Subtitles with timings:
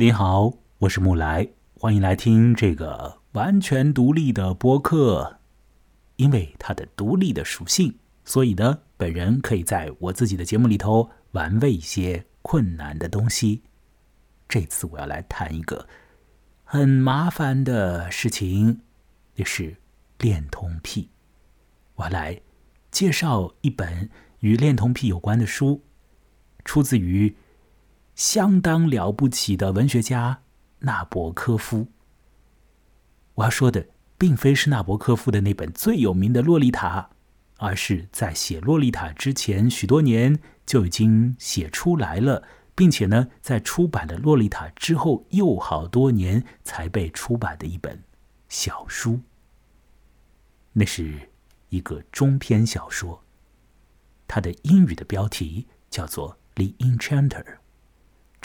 [0.00, 5.40] 你好，我是木来，欢迎来听这个完全独立的播客。
[6.14, 13.64] 因为它的独立的属性，所以呢，本人可以在我自己的节目里头玩味一些困难的东西。
[14.48, 15.88] 这次我要来谈一个
[16.62, 18.82] 很麻烦的事情，
[19.34, 19.76] 就是
[20.20, 21.10] 恋童癖。
[21.96, 22.40] 我来
[22.92, 24.08] 介绍一本
[24.38, 25.82] 与恋童癖有关的书，
[26.64, 27.36] 出自于
[28.18, 30.42] 相当了不起的文学家
[30.80, 31.86] 纳博科夫。
[33.36, 33.86] 我要说的。
[34.20, 37.08] 并非是纳博科夫的那本最有名的《洛丽塔》，
[37.58, 42.42] 而是在写《洛丽塔》之前许多年就已经写出来了，
[42.74, 48.02] 并且呢，在出版了《洛丽塔》之后又好多年才被出版的一本
[48.48, 49.20] 小书。
[50.72, 51.30] 那是
[51.68, 53.22] 一个中篇小说，
[54.26, 57.44] 它的英语的标题叫做《The Enchanter》，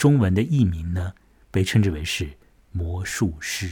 [0.04, 1.14] 中文的译名呢
[1.50, 2.26] 被称之为是
[2.72, 3.68] 《魔术师》。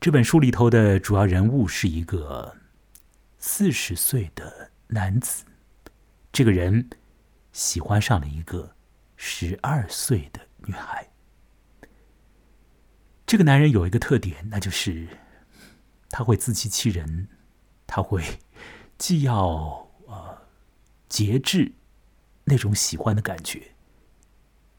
[0.00, 2.56] 这本书里头的主要人物是一个
[3.38, 5.44] 四十岁的男子，
[6.32, 6.90] 这个人
[7.52, 8.74] 喜欢上了一个
[9.14, 11.08] 十二岁的女孩。
[13.24, 15.06] 这个男人有一个特点，那就是
[16.10, 17.28] 他会自欺欺人，
[17.86, 18.24] 他会
[18.98, 20.36] 既要呃
[21.08, 21.70] 节制
[22.42, 23.76] 那种喜欢的感觉，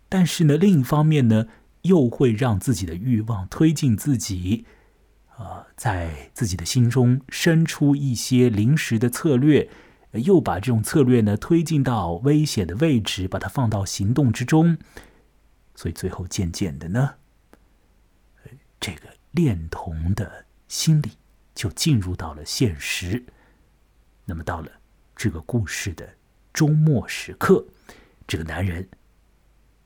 [0.10, 1.48] 但是呢，另一方面呢，
[1.84, 4.66] 又会让自己的欲望推进自己。
[5.38, 9.70] 呃，在自己的心中生出一些临时的策略，
[10.12, 14.78] 又把这种策略呢推进到危险的位置，把它放到行动之中，
[15.76, 17.14] 所以最后渐渐的呢，
[18.82, 21.12] 这个恋童的心理
[21.56, 23.24] 就进入到了现实。
[24.26, 24.70] 那么到了
[25.16, 26.06] 这个故事的
[26.54, 27.66] 周末时刻，
[28.28, 28.90] 这个男人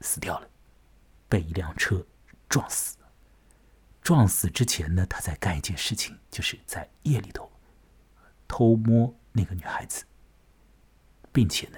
[0.04, 0.50] 死掉了，
[1.28, 2.06] 被一辆车
[2.48, 2.98] 撞死。
[4.02, 7.50] 撞死之前呢，他在干一件事情，就是在夜里头
[8.48, 10.04] 偷摸那个女孩子，
[11.32, 11.78] 并且呢，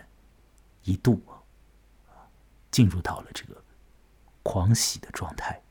[0.84, 1.24] 一度
[2.72, 3.64] 进入到了这个
[4.42, 5.62] 狂喜的状态。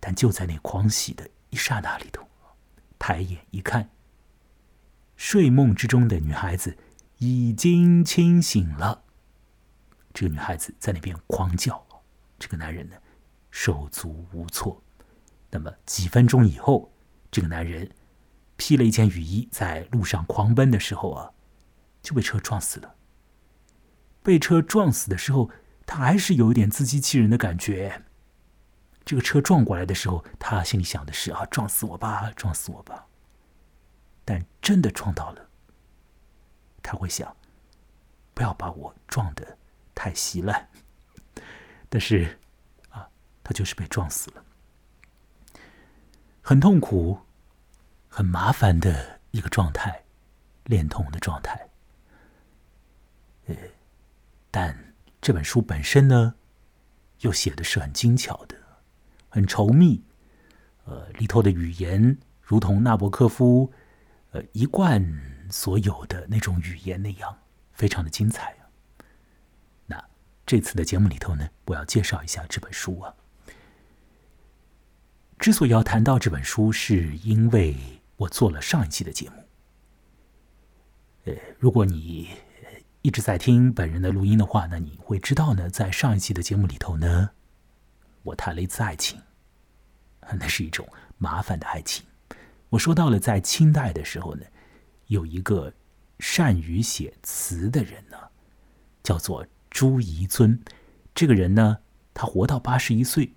[0.00, 2.26] 但就在那狂喜的一刹那里头，
[2.98, 3.88] 抬眼一看，
[5.16, 6.76] 睡梦之中的女孩子
[7.18, 9.04] 已经清醒了。
[10.12, 11.84] 这个女孩子在那边狂叫，
[12.38, 12.96] 这个男人呢？
[13.50, 14.82] 手足无措。
[15.50, 16.90] 那么几分钟以后，
[17.30, 17.90] 这个男人
[18.56, 21.32] 披了一件雨衣，在路上狂奔的时候啊，
[22.02, 22.94] 就被车撞死了。
[24.22, 25.50] 被车撞死的时候，
[25.84, 28.02] 他还是有一点自欺欺人的感觉。
[29.04, 33.06] 这个车撞过来的时候，他心里想的是啊，撞死我吧，撞死我吧。
[34.24, 35.48] 但真的撞到了，
[36.82, 37.36] 他会想，
[38.32, 39.58] 不要把我撞得
[39.94, 40.68] 太稀烂。
[41.88, 42.38] 但是。
[42.90, 43.08] 啊
[43.44, 44.44] 他就是被撞死了，
[46.40, 47.18] 很痛苦、
[48.08, 50.04] 很麻烦的一个状态，
[50.66, 51.68] 恋童的状态。
[53.46, 53.56] 呃，
[54.48, 56.36] 但这本书本身呢，
[57.22, 58.56] 又写的是很精巧的、
[59.28, 60.04] 很稠密。
[60.84, 63.72] 呃，里头的语言如同纳博科夫
[64.30, 65.04] 呃一贯
[65.50, 67.38] 所有的那种语言那样，
[67.72, 68.56] 非常的精彩
[70.44, 73.14] 这次的节目里头呢，我要介绍一下这本书啊。
[75.38, 77.76] 之所以要谈到这本书，是因为
[78.16, 79.36] 我做了上一期的节目。
[81.24, 82.30] 呃，如果你
[83.02, 87.30] 一直在听本人的录音的话，那你会知道呢，在上一期的节目里头呢，
[88.22, 89.20] 我谈了一次爱情，
[90.38, 90.86] 那是一种
[91.18, 92.04] 麻烦的爱情。
[92.68, 94.44] 我说到了在清代的时候呢，
[95.06, 95.72] 有一个
[96.20, 98.16] 善于写词的人呢，
[99.02, 100.62] 叫做朱彝尊。
[101.12, 101.78] 这个人呢，
[102.14, 103.34] 他活到八十一岁。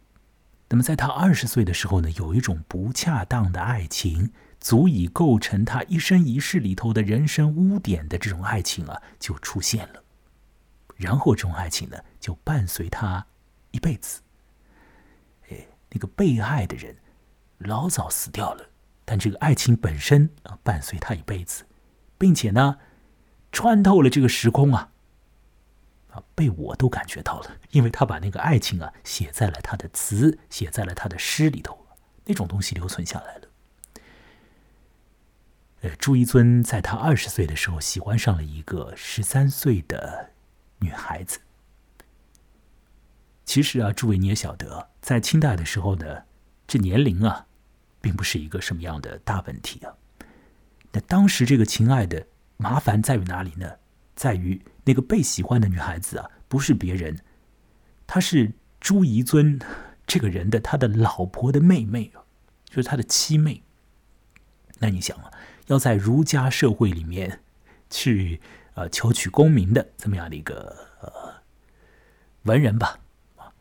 [0.70, 10.04] 那么，在他二十岁的时候呢，有一种不恰当的爱情，足以构成他一生一世里头的人生污点的这种爱情啊，就出现了。
[10.98, 13.26] 然后，这种爱情呢，就伴随他
[13.72, 14.22] 一辈子。
[15.50, 16.98] 哎，那个被爱的人
[17.60, 18.66] 老早死掉了，
[19.06, 21.64] 但这个爱情本身啊，伴随他一辈子，
[22.18, 22.78] 并且呢，
[23.52, 24.92] 穿透了这个时空啊。
[26.36, 31.86] 被我都感觉到了，因为他把那个爱情啊写在了他的词，写在了他的诗里头，
[32.26, 33.48] 那种东西留存下来了。
[35.82, 40.32] 呃，朱一尊在他二十岁的时候喜欢上了一个十三岁的
[40.80, 41.40] 女孩子。
[43.46, 46.24] 其实啊，诸位你也晓得，在清代的时候呢，
[46.66, 47.46] 这年龄啊，
[48.02, 49.94] 并不是一个什么样的大问题啊。
[50.92, 52.26] 那当时这个情爱的
[52.58, 53.78] 麻烦在于哪里呢？
[54.16, 54.62] 在于。
[54.86, 57.20] 那个被喜欢的女孩子啊，不是别人，
[58.08, 59.60] 她是朱彝尊
[60.08, 62.24] 这个人的他的老婆的妹妹啊，
[62.70, 63.64] 就是他的妻妹。
[64.80, 65.32] 那你想啊，
[65.68, 67.42] 要在儒家社会里面
[67.90, 68.40] 去
[68.76, 70.76] 呃求取功名的这么样的一个
[72.44, 73.00] 文人吧，
[73.38, 73.52] 啊，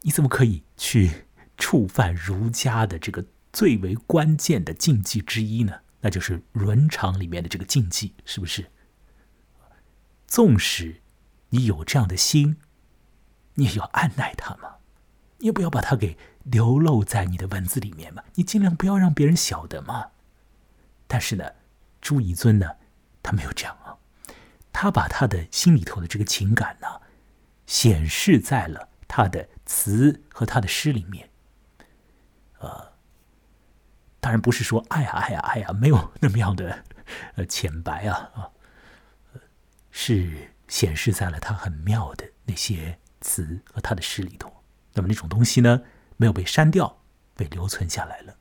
[0.00, 1.26] 你怎么可以去
[1.56, 5.74] 触犯儒家的这个最为关键的禁忌之一呢？
[6.00, 8.66] 那就是伦常里面的这个禁忌，是不是？
[10.34, 11.00] 纵使
[11.50, 12.56] 你有这样的心，
[13.54, 14.78] 你也要按耐他嘛，
[15.38, 20.10] 你也不要把它给流露在你的文字里面嘛，你尽量不要让别人晓得嘛。
[21.06, 21.52] 但是呢，
[22.00, 22.68] 朱彝尊呢，
[23.22, 23.96] 他没有这样啊，
[24.72, 26.88] 他把他的心里头的这个情感呢，
[27.64, 31.30] 显示在了他的词和他的诗里面。
[32.58, 32.92] 呃，
[34.18, 36.84] 当然不是说爱呀爱呀爱呀，没有那么样的
[37.36, 38.50] 呃浅白啊啊，
[39.96, 44.52] 是显示在了他很妙的那些词和他的诗里头。
[44.92, 45.82] 那么那种东西呢，
[46.16, 47.00] 没有被删掉，
[47.36, 48.36] 被留存下来了，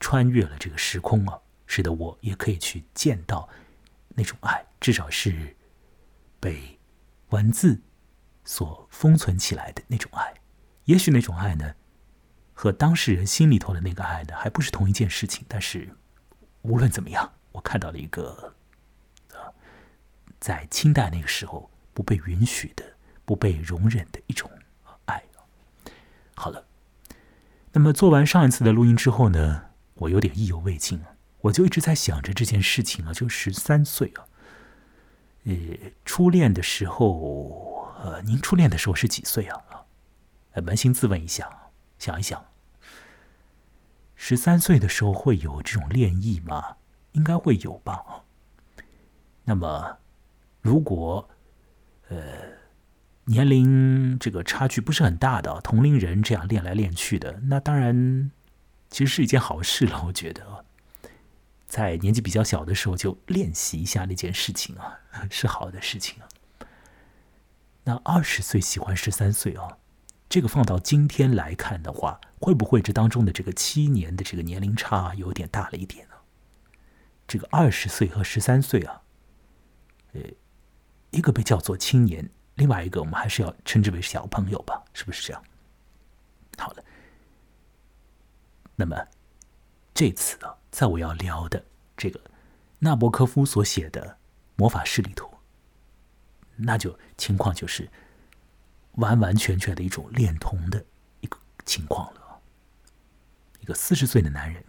[0.00, 1.38] 穿越了这个时空啊。
[1.66, 3.46] 使得我也可以去见到
[4.08, 5.54] 那种爱，至少是
[6.40, 6.78] 被
[7.28, 7.82] 文字
[8.42, 10.32] 所封存起来的那种爱。
[10.84, 11.74] 也许那种爱呢，
[12.54, 15.44] 和当事人心里头的那个爱呢，还不是同一件事情。
[15.46, 15.90] 但是
[16.62, 18.54] 无论怎么样，我看到了一个
[20.44, 22.84] 在清代那个时候不被允许的、
[23.24, 24.50] 不被容忍的一种
[25.06, 25.24] 爱。
[26.34, 26.66] 好了，
[27.72, 31.16] 那么做完上一次的录音之后呢，我有点意犹未尽啊。
[31.40, 34.28] 我就一直在想着这件事情啊，就十三岁啊，
[35.44, 35.54] 呃，
[36.04, 39.62] 初恋的时候，呃，您初恋的时候是几岁啊？
[40.52, 42.44] 啊，扪心自问一下，想一想，
[44.14, 46.76] 十三岁的时候会有这种恋意吗？
[47.12, 48.24] 应该会有吧。
[49.44, 49.98] 那么，
[50.64, 51.28] 如果
[52.08, 52.16] 呃
[53.26, 58.30] 年龄这个差距不是很大的同龄人这样练来练去的，那当然
[58.88, 60.64] 其实是一件好事了，我觉得。
[61.66, 66.28] 在年纪比较小的时候就练习一下那件事情啊，是好的事情啊。
[67.82, 69.76] 那二十岁喜欢十三岁啊，
[70.28, 76.14] 这个放到今天来看的话，会不会这当中的这个七年的这个年龄差有点大了一点呢？
[77.26, 79.02] 这个二十岁和十三岁啊，
[80.12, 80.20] 呃，
[81.14, 85.42] 一个被叫做青年，另外一个我们还是要称之为小朋友吧，是不是这样？
[86.58, 86.84] 好了，
[88.76, 89.06] 那么
[89.94, 90.54] 这次啊。
[90.74, 91.64] 在我要聊的
[91.96, 92.20] 这个
[92.80, 94.18] 纳博科夫所写的
[94.56, 95.32] 魔法师里头，
[96.56, 97.88] 那就情况就是
[98.96, 100.84] 完完全全的一种恋童的
[101.20, 102.40] 一个情况了。
[103.60, 104.64] 一个四十岁的男人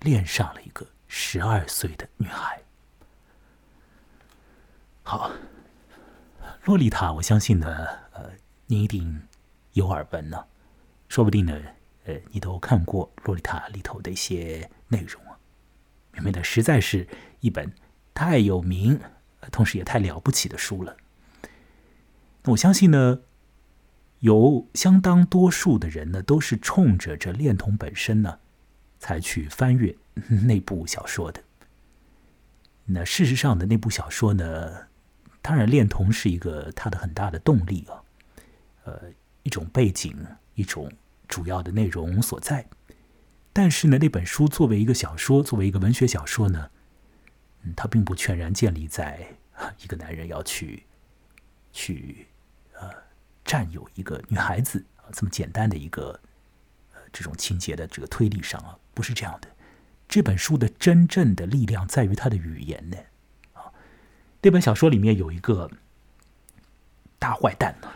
[0.00, 2.62] 恋上了一个十二岁的女孩。
[5.08, 5.30] 好，
[6.66, 7.66] 洛丽塔，我相信呢，
[8.12, 8.30] 呃，
[8.66, 9.22] 你一定
[9.72, 10.44] 有耳闻呢，
[11.08, 11.58] 说不定呢。
[12.04, 15.38] 呃，你都看过《洛丽塔》里头的一些内容啊，
[16.12, 17.08] 明白的，实在是
[17.40, 17.72] 一本
[18.12, 19.00] 太有名，
[19.50, 20.94] 同时也太了不起的书了。
[22.42, 23.22] 那我相信呢，
[24.18, 28.40] 有相当多数的人呢，都是冲着这恋童本身呢，
[28.98, 29.96] 才去翻阅
[30.46, 31.42] 那部小说的。
[32.84, 34.88] 那事实上的那部小说呢，
[35.42, 38.02] 当然恋童是一个他的很大的动力啊，
[38.84, 39.02] 呃，
[39.42, 40.16] 一种背景，
[40.54, 40.90] 一种。
[41.28, 42.66] 主要的内容所在，
[43.52, 46.70] 但是呢，那本书作为一个小说，作为一个文学小说呢，
[47.64, 49.36] 嗯，它并不全然建立在
[49.82, 50.84] 一个男人要去
[51.70, 52.28] 去
[52.80, 52.88] 呃
[53.44, 56.18] 占有一个女孩子啊这么简单的一个
[56.94, 59.48] 呃这种情节的这个推理上啊，不是这样的。
[60.08, 62.96] 这本书的真正的力量在于它的语言呢，
[64.42, 65.70] 那本小说里面有一个
[67.18, 67.88] 大坏蛋呢，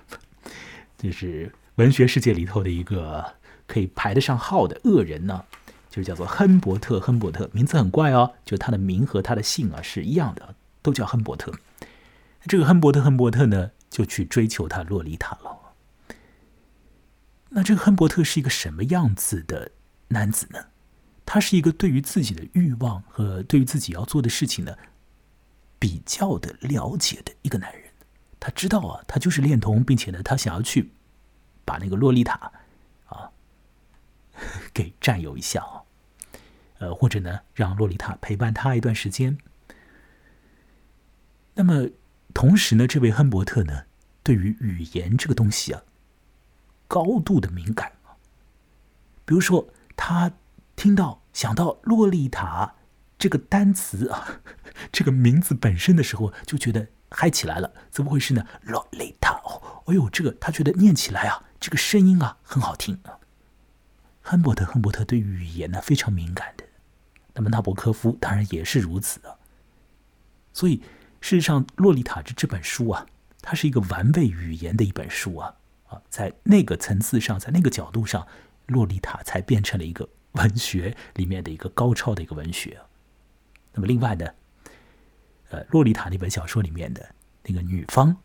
[0.99, 1.53] 就是。
[1.77, 3.33] 文学世界里头的一个
[3.67, 5.43] 可以排得上号的恶人呢，
[5.89, 7.01] 就是叫做亨伯特。
[7.01, 11.51] 亨伯特名字很怪哦，就他的名和他的姓啊是一样的，都叫亨伯特。
[12.47, 15.75] 这个亨伯特，亨伯特呢就去追求他洛丽塔了。
[17.49, 19.71] 那这个亨伯特是一个什么样子的
[20.09, 20.67] 男子呢？
[21.25, 24.77] 他是一个对于自己的欲望和对于自己要做的事情呢
[25.83, 27.91] 比较的了解的一个男人。
[28.39, 30.93] 他知道啊，他就是恋童，并且呢，他想要去。
[31.65, 32.53] 把那个洛丽塔
[33.07, 33.31] 啊
[34.75, 35.83] 给占有一下啊，
[36.79, 39.39] 呃，或者呢，让洛丽塔陪伴他一段时间。
[41.55, 41.89] 那么，
[42.35, 43.85] 同时呢，这位亨伯特呢，
[44.25, 45.83] 对于语言这个东西啊，
[46.89, 48.19] 高度的敏感啊。
[49.25, 50.33] 比如说，他
[50.75, 52.75] 听到想到洛丽塔
[53.23, 54.41] 这个单词啊，
[54.91, 58.45] 这个名字本身的时候，就觉得嗨起来了，怎么回事呢？
[58.63, 63.21] 洛丽塔哦，哎呦，这个他觉得念起来啊，这个声音啊很好听啊。
[64.23, 66.65] 亨伯特，亨伯特对语言呢非常敏感的，
[67.35, 69.39] 那么纳博科夫当然也是如此啊。
[70.53, 70.79] 所以
[71.21, 73.07] 事实上，《洛丽塔》这这本书啊，
[73.41, 75.55] 它是一个完备语言的一本书啊
[75.87, 78.23] 啊，在那个层次上，在那个角度上，
[78.67, 82.81] 《洛丽塔》才变成了一个文学里面的一个高超的一个文学。
[83.75, 84.27] 那么另外呢？
[85.51, 87.15] 呃，《洛丽塔》那本小说里面的
[87.45, 88.17] 那个女方，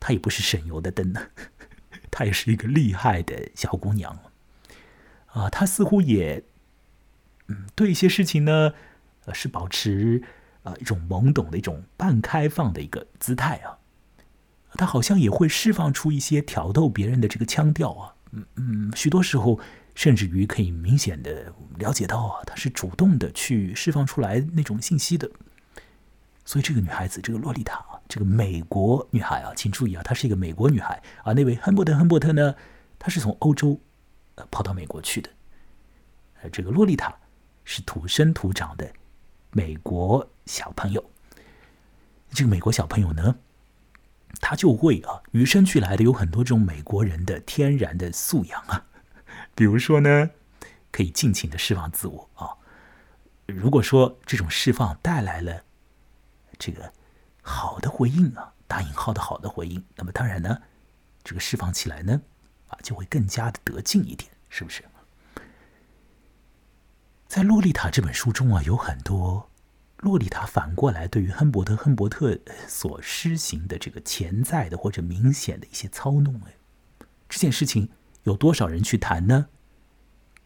[0.00, 1.20] 她也不是省油的灯呢，
[2.10, 4.18] 她也是一个厉害的小姑娘
[5.26, 5.50] 啊。
[5.50, 6.42] 她似乎也，
[7.48, 8.72] 嗯，对一些事情呢，
[9.26, 10.22] 呃，是保持
[10.62, 13.78] 啊一种懵懂的一种半开放的一个姿态啊。
[14.72, 19.60] 她好像也会释放出一些挑逗别人的这个腔调啊，嗯嗯，许多时候
[19.98, 25.28] 甚至于可以明显的了解到啊，她是主动的去释放出来那种信息的。
[26.44, 31.32] 所以这个女孩子，这个洛丽塔啊，这个美国女孩啊，请注意啊，她是一个美国女孩啊。
[31.32, 32.54] 那位亨伯特·亨伯特呢，
[32.96, 33.80] 她是从欧洲
[34.36, 35.28] 呃跑到美国去的。
[36.42, 37.12] 呃，这个洛丽塔
[37.64, 38.88] 是土生土长的
[39.50, 41.04] 美国小朋友。
[42.30, 43.34] 这个美国小朋友呢，
[44.40, 48.86] 他就会啊与生俱来的有很多这种美国人的天然的素养啊，
[49.58, 50.30] 比如说呢，
[50.92, 52.54] 可以尽情的释放自我啊。
[53.46, 55.64] 如果说这种释放带来了。
[56.60, 56.92] 这个
[57.40, 60.60] 好的回应啊，打引号的好的回应，那么当然呢，
[61.22, 62.20] 这个释放起来呢，
[62.66, 64.84] 啊，就会更加的得劲一点，是不是？
[67.28, 69.48] 在《洛丽塔》这本书中啊，有很多
[69.98, 72.36] 洛丽塔反过来对于亨伯特·亨伯特
[72.66, 77.88] 所施行的这个潜在的或者明显的一些操弄，哎，这件事情
[78.24, 79.46] 有多少人去谈呢？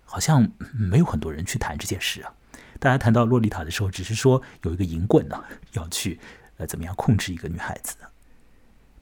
[0.04, 2.34] 好像没有很多人去谈这件事啊。
[2.78, 6.20] 大家谈到洛丽塔的时候，只是说有一个银棍呢，要去
[6.58, 7.96] 呃怎么样控制一个女孩子，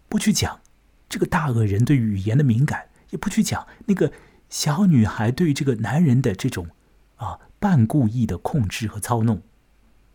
[0.08, 0.60] 不去讲
[1.08, 4.12] 这个大恶人对语言的敏感，也不去讲那个
[4.48, 6.68] 小女孩对这个男人的这种
[7.16, 9.42] 啊半故意的控制和操弄。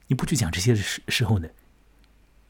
[0.08, 1.50] 你不去讲这些时时候呢，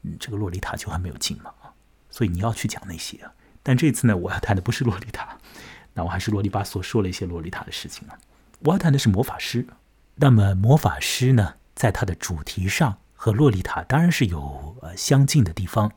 [0.02, 1.72] 嗯，这个洛丽塔就还没有进嘛啊，
[2.10, 3.32] 所以你要去讲那些啊。
[3.62, 5.38] 但这次呢，我要谈的不是洛丽塔，
[5.96, 8.18] 那我还是啰里吧嗦说了一些洛丽塔的事情啊。
[8.60, 9.66] 我要谈的是魔法师。
[10.16, 15.90] 那么魔法师呢，在他的主题上和洛丽塔当然是有呃相近的地方，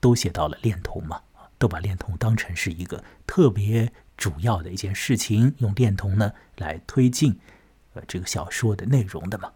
[0.00, 1.22] 都写到了恋童嘛，
[1.56, 7.38] 都把恋童当成是一个特别主要的一件事情，用恋童呢来推进
[7.94, 9.52] 呃这个小说的内容的嘛。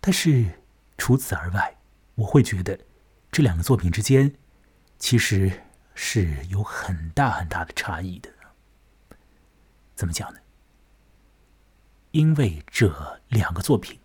[0.00, 0.62] 但是
[0.96, 1.76] 除此而外，
[2.14, 2.78] 我会觉得
[3.32, 4.32] 这两个作品之间
[4.98, 5.64] 其实
[5.96, 8.30] 是有很大很大的差异的。
[9.96, 10.38] 怎么讲呢？
[12.12, 13.98] 因为这两个作品，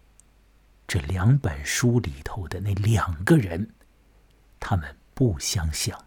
[0.88, 3.70] 这两本书里头的那两个人，
[4.60, 6.06] 他们不相像。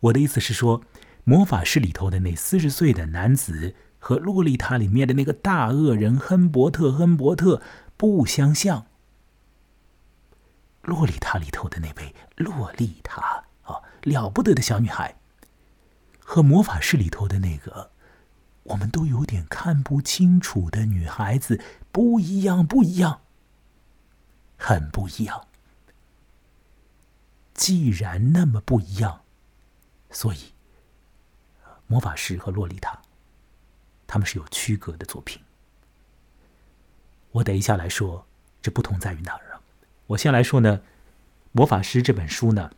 [0.00, 0.80] 我的意思是说，
[1.24, 7.60] 《魔法师》里头的那四十岁的男子和《洛丽塔》里面的那个大恶人亨伯特·亨伯特
[7.98, 8.80] 不相像。
[10.82, 13.44] 《洛丽塔》里头的那位洛丽塔，
[14.02, 15.16] 了不得的小女孩，
[16.18, 17.90] 和《魔法师》里头的那个。
[18.64, 23.22] 我们都有点看不清楚的女孩子，不一样，不一样，
[24.58, 25.48] 很不一样。
[27.54, 29.22] 既然那么不一样，
[30.10, 30.52] 所以
[31.86, 33.00] 魔法师和洛丽塔，
[34.06, 35.42] 他们是有区隔的作品。
[37.32, 38.26] 我等一下来说，
[38.60, 39.60] 这不同在于哪儿啊？
[40.06, 40.82] 我先来说呢，
[41.52, 42.70] 魔法师这本书呢，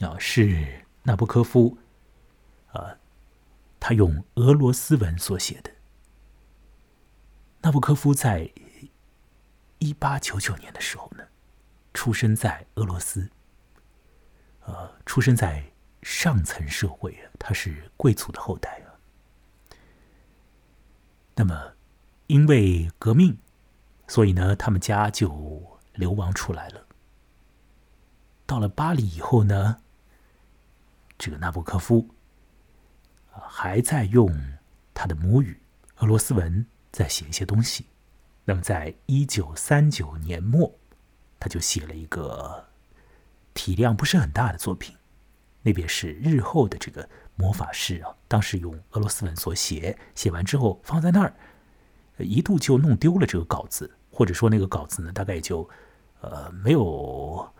[0.00, 1.78] 啊，是纳博科夫，
[2.72, 2.96] 啊。
[3.86, 5.70] 他用俄罗斯文所写的。
[7.60, 8.50] 纳布科夫在
[9.78, 11.22] 一八九九年的时候呢，
[11.92, 13.30] 出生在俄罗斯。
[14.62, 15.62] 呃，出生在
[16.00, 18.96] 上层社会啊，他是贵族的后代啊。
[21.34, 21.74] 那么，
[22.26, 23.36] 因为革命，
[24.08, 26.86] 所以呢，他们家就流亡出来了。
[28.46, 29.82] 到了巴黎以后呢，
[31.24, 32.06] 这个纳博科夫。
[33.48, 34.30] 还在用
[34.92, 35.58] 他的母语
[35.96, 37.86] 俄罗斯文在写一些东西。
[38.44, 40.70] 那么，在一九三九年末，
[41.40, 42.64] 他就写了一个
[43.54, 44.94] 体量不是很大的作品，
[45.62, 48.14] 那便是日后的这个魔法师啊。
[48.28, 51.34] 当时用俄罗斯文所写，写完之后放在那儿，
[52.18, 55.68] 一度就弄丢了这个稿子，或者说那个稿子呢，大概就
[56.20, 57.50] 呃没有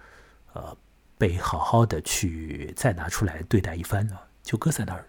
[0.52, 0.76] 呃
[1.16, 5.08] 被好好的去再拿出来对待一番呢，就搁在那儿。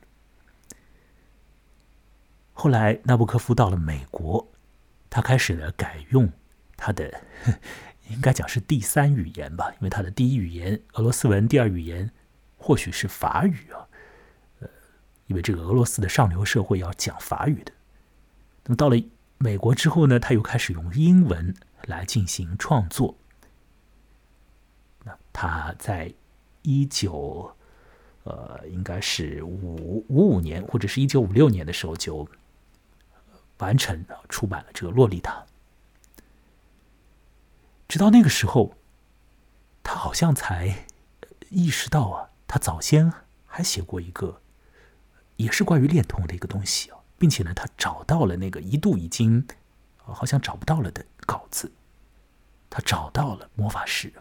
[2.53, 4.47] 后来，纳布科夫到了美国，
[5.09, 6.31] 他开始呢改用
[6.77, 7.21] 他的
[8.09, 12.11] 应该讲是第三语言吧，因为他的第一语言俄罗斯文，第二语言
[12.57, 13.87] 或许是法语啊。
[14.59, 14.69] 呃，
[15.27, 17.73] 因为这个俄罗斯的上流社会要讲法语的。
[18.63, 18.95] 那么到了
[19.37, 21.53] 美国之后呢，他又开始用英文
[21.87, 23.17] 来进行创作。
[25.37, 26.13] 他在
[26.61, 27.53] 一九
[28.23, 29.75] 呃，应该是五
[30.07, 32.25] 五五年或者是一九五六年的时候就
[33.57, 35.45] 完成出版了这个《洛丽塔》。
[37.89, 38.75] 直到那个时候，
[39.83, 40.85] 他好像才
[41.49, 43.11] 意识到啊，他早先
[43.45, 44.39] 还写过一个，
[45.35, 49.45] 也是关于恋童的一个东西啊，并且呢，他找到了那个一度已经
[49.97, 51.73] 好像找不到了的稿子，
[52.69, 54.13] 他找到了魔法师。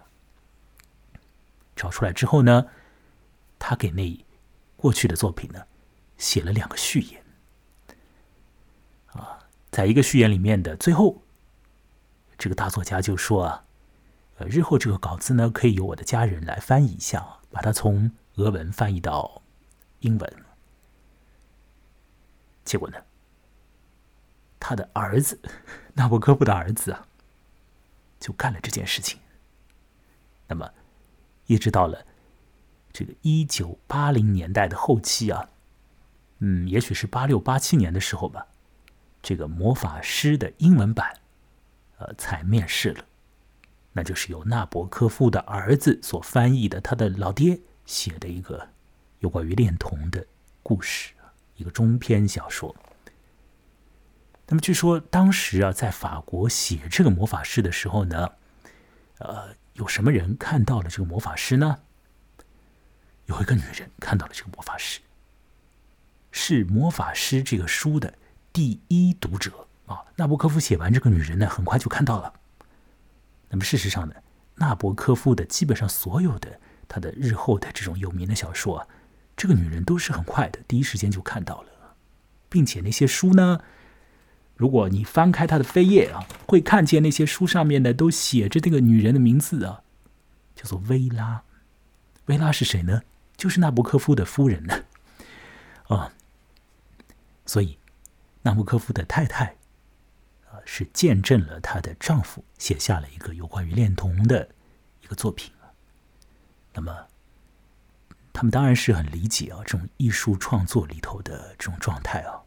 [1.76, 2.66] 找出来之后呢，
[3.58, 4.24] 他给那
[4.76, 5.62] 过去的作品呢
[6.18, 7.22] 写了两个序言。
[9.12, 9.38] 啊，
[9.70, 11.20] 在一个序言里面的最后。
[12.36, 13.64] 这个大作家就说啊，
[14.38, 19.40] 呃，日后这个稿子呢，可以由我的家人来翻译一下，把它从俄文翻译到
[20.00, 20.44] 英文。
[22.64, 22.98] 结果呢，
[24.58, 25.40] 他的儿子
[25.94, 27.06] 纳博科夫的儿子啊，
[28.18, 29.20] 就干了这件事情。
[30.48, 30.68] 那么，
[31.46, 32.04] 一直到了
[32.92, 35.48] 这个一九八零年代的后期啊，
[36.38, 38.46] 嗯，也许是八六八七年的时候吧，
[39.22, 41.20] 这个魔法师的英文版。
[41.96, 43.04] 呃，才面世了，
[43.92, 48.68] 那就是由纳博科夫的儿子所翻译的，他的老爹写的一个
[49.20, 50.26] 有关于恋童的
[50.60, 51.14] 故事，
[51.54, 52.74] 一个中篇小说。
[54.48, 58.32] 那么据说当时啊，在法国写这个魔法师的时候呢，
[59.18, 61.78] 呃，有什么人看到了这个魔法师呢？
[63.26, 65.00] 有一个女人看到了这个魔法师，
[66.30, 68.14] 是魔法师这个书的
[68.52, 69.66] 第一读者。
[69.86, 72.32] 啊，纳博科夫写完这个女人呢，很快就看到了。
[73.50, 74.14] 那么事实上呢，
[74.54, 78.88] 纳博科夫的基本上所有的他的日后的这种有名的小说啊，
[79.36, 81.96] 这个女人都是很快的，第一时间就看到了，
[82.48, 83.60] 并且那些书呢，
[84.56, 89.82] 如果你翻开他的扉页啊，会看见那些书上面呢都写着这个女人的名字啊，
[90.54, 91.42] 叫做薇拉。
[92.26, 93.02] 薇拉是谁呢？
[93.36, 94.84] 就是纳博科夫的夫人呢。
[95.88, 96.12] 啊，
[97.44, 97.78] 所以
[98.42, 99.56] 纳博科夫的太太
[100.46, 100.62] 啊。
[100.64, 104.48] 是见证了她的丈夫写下了一个有关于恋童的
[105.02, 105.52] 一个作品
[106.72, 107.06] 那么，
[108.32, 112.40] 他们当然是很理解啊，这种艺术创作里头的这种状态啊，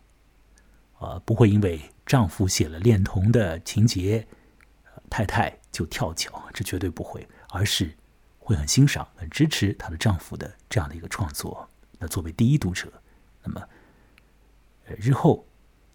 [0.99, 4.27] 啊，不会因为丈夫写了恋童的情节，
[5.09, 7.95] 太太就跳脚，这绝对不会，而是
[8.39, 11.69] 会很欣赏、很支持她的丈夫的这样的一个创作。
[11.99, 12.91] 那作为第一读者，
[13.43, 13.67] 那么，
[14.85, 15.47] 日后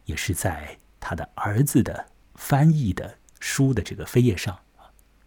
[0.04, 2.08] 也是在他的儿子的。
[2.34, 4.58] 翻译的书的这个扉页上，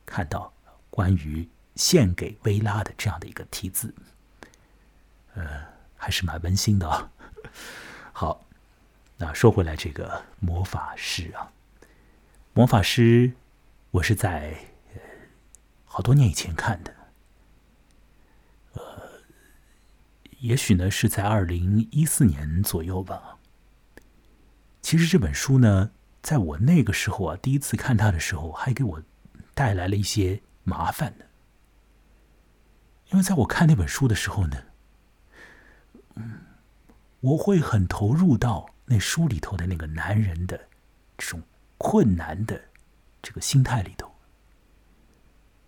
[0.08, 0.52] 看到
[0.90, 3.94] 关于献给薇拉的这样的一个题字，
[5.36, 5.64] 呃，
[5.96, 7.12] 还是蛮温馨的啊。
[8.12, 8.44] 好，
[9.18, 11.52] 那说回来，这个魔法师啊，
[12.54, 13.34] 魔法师，
[13.92, 14.56] 我是在
[15.86, 16.96] 好多年以前看的，
[18.74, 18.82] 呃，
[20.40, 23.38] 也许呢是在二零一四年左右吧。
[24.82, 25.92] 其实这本书呢。
[26.26, 29.04] 在我那个时候啊，第一次看他的时候，还给我
[29.54, 31.26] 带来了一些麻烦呢。
[33.12, 34.58] 因为在我看那本书的时候呢，
[36.16, 36.42] 嗯，
[37.20, 40.68] 我会很投入到那书里头的那个男人的
[41.18, 41.42] 这种
[41.78, 42.62] 困难的
[43.22, 44.12] 这个心态里头。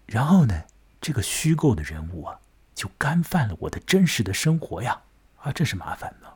[0.05, 0.63] 然后呢，
[1.01, 2.39] 这个虚构的人物啊，
[2.73, 5.01] 就干犯了我的真实的生活呀，
[5.37, 6.27] 啊，这是麻烦呢。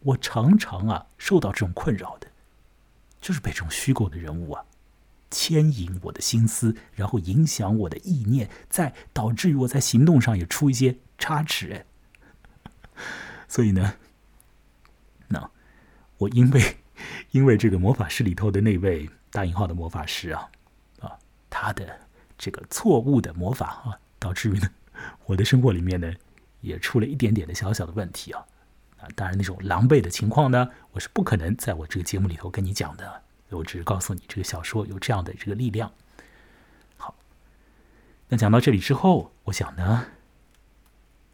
[0.00, 2.28] 我常常啊，受到这种困扰的。
[3.18, 4.64] 就是被这种虚构的人物啊
[5.30, 11.86] 牵引我的心思，然后影响我的意念，再导致于我在行动上也出一些差池。
[13.48, 13.96] 所以呢，
[16.18, 16.76] 我因为
[17.32, 20.50] 因为这个魔法师里头的那位大引号的魔法师啊
[21.00, 21.18] 啊，
[21.50, 22.00] 他的
[22.38, 24.70] 这个错误的魔法啊，导致于呢
[25.26, 26.12] 我的生活里面呢
[26.60, 28.44] 也出了一点点的小小的问题啊。
[28.98, 33.22] 啊，当然，那种狼狈的情况呢，我是不可能在我这个节目里头跟你讲的。
[33.50, 35.92] 我只是告诉你，这个小说有这样的这个力量。
[36.96, 37.14] 好，
[38.28, 40.06] 那讲到这里之后，我想呢，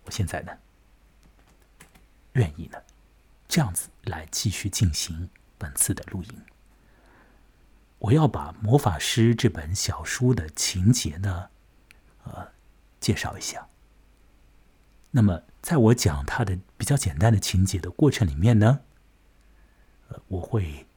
[0.04, 0.52] 我现在呢，
[2.32, 2.78] 愿意呢，
[3.46, 6.30] 这样子来继续进行本次的录音。
[7.98, 11.48] 我要把《魔法师》这本小说的情节呢，
[12.24, 12.48] 呃，
[13.00, 13.68] 介绍一下。
[15.10, 15.42] 那么。
[15.62, 18.80] 在我讲它的比较简单的情节的过程里面呢，
[20.08, 20.88] 呃，我会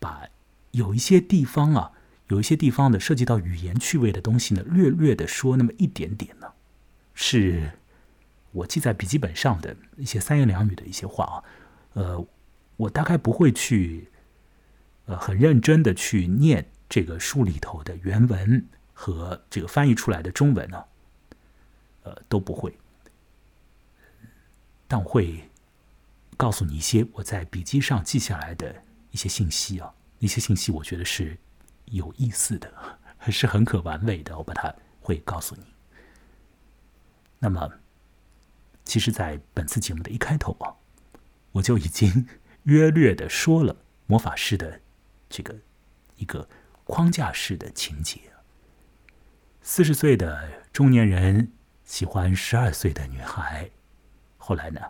[0.00, 0.26] 把
[0.70, 1.92] 有一些地方啊，
[2.28, 6.54] 有一些地方的涉及到语言趣味的东西呢，略略的说那么一点点呢，
[7.12, 7.72] 是
[8.52, 11.44] 我记在笔记本上的一些三言两语的一些话啊，
[11.96, 12.22] 呃，
[12.76, 14.10] 我大概不会去，
[15.06, 20.84] 呃，很认真的去念这个书里头的原文和这个翻译出来的中文呢，
[22.04, 22.76] 呃，都不会，
[24.86, 25.48] 但我会
[26.36, 31.36] 告诉你一些我在笔记上记下来的一些信息啊，那些信息我觉得是。
[31.92, 32.68] 有意思的，
[33.30, 35.62] 是很可玩味的，我把它会告诉你。
[37.38, 37.70] 那么，
[38.84, 40.74] 其实，在本次节目的一开头啊，
[41.56, 42.26] 我就已经
[42.64, 44.80] 约略的说了魔法师的
[45.28, 45.56] 这个
[46.16, 46.48] 一个
[46.84, 48.20] 框架式的情节：
[49.62, 51.52] 四十岁的中年人
[51.84, 53.70] 喜欢十二岁的女孩，
[54.36, 54.80] 后来呢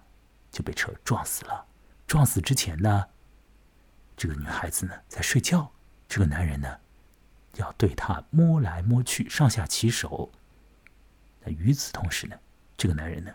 [0.50, 1.66] 就被车撞死了。
[2.06, 3.06] 撞死之前呢，
[4.16, 5.72] 这个女孩子呢在睡觉，
[6.08, 6.78] 这个男人呢。
[7.54, 10.30] 要对她摸来摸去，上下其手。
[11.42, 12.36] 那与此同时呢，
[12.76, 13.32] 这个男人呢，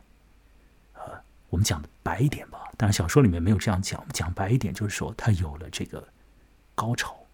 [1.51, 6.07] 我们讲的白一点吧，当然小说里面没有这样讲，讲白一点就是说他有了这个
[6.73, 7.27] 高潮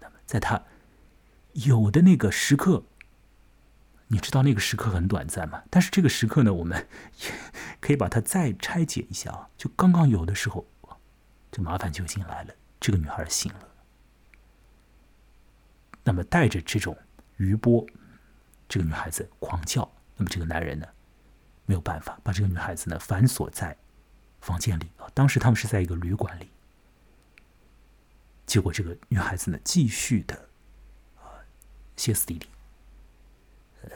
[0.00, 0.62] 那么在他
[1.52, 2.84] 有的那个时刻，
[4.06, 5.60] 你知道那个时刻很短暂嘛？
[5.68, 6.86] 但是这个时刻呢，我们
[7.80, 9.50] 可以把它再拆解一下啊。
[9.58, 10.64] 就刚刚有的时候，
[11.50, 13.68] 这麻烦就进来了，这个女孩醒了。
[16.04, 16.96] 那么带着这种
[17.38, 17.84] 余波，
[18.68, 19.90] 这个女孩子狂叫。
[20.16, 20.86] 那么这个男人呢，
[21.68, 23.76] 没有办法把这个女孩子呢反锁在
[24.40, 25.06] 房间里啊。
[25.12, 26.48] 当时他们是在一个旅馆里，
[28.46, 30.34] 结果这个女孩子呢继续的
[31.16, 31.28] 啊
[31.94, 32.46] 歇斯底里，
[33.82, 33.90] 呃，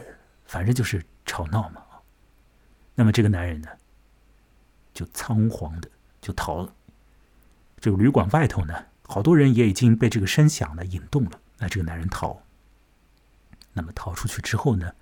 [0.45, 2.03] 反正就是吵闹嘛啊。
[2.95, 3.71] 那么这个男人呢，
[4.93, 5.89] 就仓皇的
[6.21, 6.75] 就逃了。
[7.81, 11.41] 这个旅馆外头呢，好多人也已经被这个声响呢引动了。
[11.57, 12.43] 那这个男人逃，
[13.73, 14.95] 那么逃出去之后呢？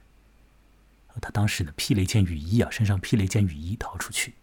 [1.20, 4.34] 他当时呢披了一件雨衣啊，身上披了一件雨衣逃出去。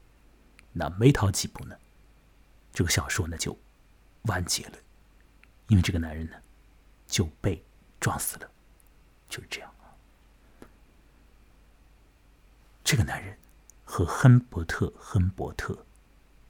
[0.73, 1.75] 那没逃几步呢，
[2.73, 3.57] 这个小说呢就
[4.23, 4.77] 完结了，
[5.67, 6.35] 因为这个男人呢
[7.07, 7.63] 就被
[7.99, 8.51] 撞死了，
[9.29, 9.73] 就是这样。
[12.83, 13.37] 这个男人
[13.83, 15.85] 和亨伯特·亨伯特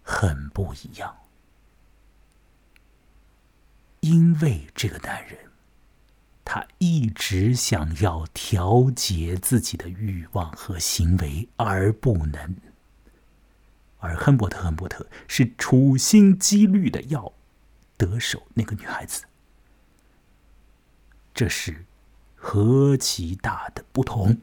[0.03, 1.17] 很不一样，
[4.01, 5.51] 因为这个男人。
[6.49, 12.55] 他一直想要调节自己的欲望和行为，而不能。
[13.97, 17.33] 而亨伯特·亨伯特是处心积虑的要
[17.97, 19.25] 得手那个女孩子，
[21.33, 21.83] 这是
[22.33, 24.39] 何其大的不同！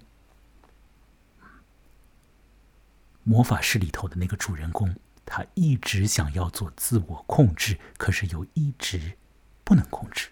[3.23, 9.17] 魔法师里头的那个主人公，他一直想要做自我控制，可是又一直
[9.65, 10.29] 不能控制。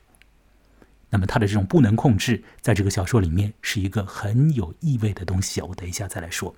[1.15, 5.67] 那么他的这种不能控制，在这个小说里面是一个很有意味的东西啊！
[5.69, 6.57] 我等一下再来说。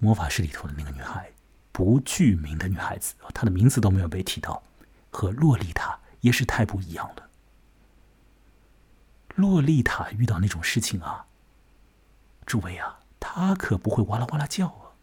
[0.00, 1.30] 魔法师里头的那个女孩，
[1.70, 4.60] 不具名的女孩子，她的名字都没有被提到，
[5.08, 7.30] 和洛丽塔也是太不一样了。
[9.36, 11.26] 洛丽塔遇到那种事情啊，
[12.44, 14.98] 诸位啊，她可不会哇啦哇啦叫啊，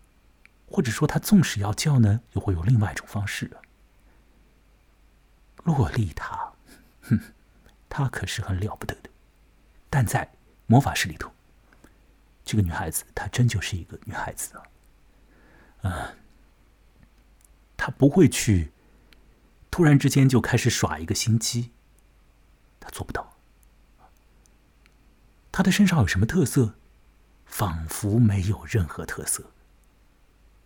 [0.69, 3.63] 或者说她纵使要叫呢，又会有另外一种方式啊。
[5.67, 6.53] 洛丽塔，
[7.01, 7.19] 哼，
[7.89, 9.09] 她可是很了不得的。
[9.89, 10.31] 但在
[10.65, 11.29] 魔法师里头，
[12.45, 14.63] 这个女孩子她真就是一个女孩子啊。
[15.81, 16.15] 嗯，
[17.75, 18.71] 她不会去
[19.69, 21.71] 突然之间就开始耍一个心机，
[22.79, 23.33] 她做不到。
[25.51, 26.75] 她的身上有什么特色？
[27.45, 29.51] 仿佛没有任何特色，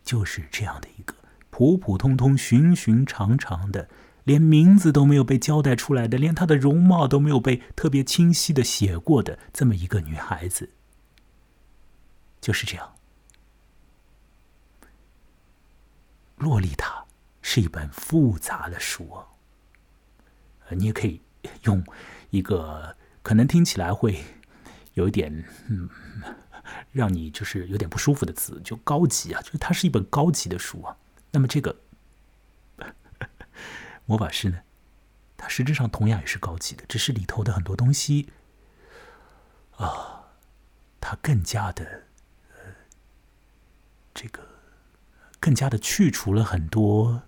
[0.04, 1.16] 就是这样的一个
[1.50, 3.90] 普普通通、寻寻常常的。
[4.24, 10.70] 连名字都没有被交代出来的，连她的容貌都没有被特别清晰的写过的这么一个女孩子，
[12.40, 12.94] 就是这样。
[16.44, 17.00] 《洛丽塔》
[17.42, 19.28] 是一本复杂的书啊，
[20.70, 21.22] 你也可以
[21.64, 21.84] 用
[22.30, 24.24] 一个可能听起来会
[24.94, 25.90] 有一点嗯，
[26.92, 30.98] 让你就是有点不舒服的词，就高级啊，就是它是一本高级的书啊。
[31.32, 31.76] 那么这个。
[34.12, 34.60] 魔法师呢，
[35.38, 38.30] 它实质上同样也是高级的，只是里头的很多东西，
[39.78, 40.34] 啊，
[41.00, 41.86] 它更加的，
[42.50, 42.60] 呃，
[44.14, 44.46] 这个
[45.40, 47.22] 更加的去除了很多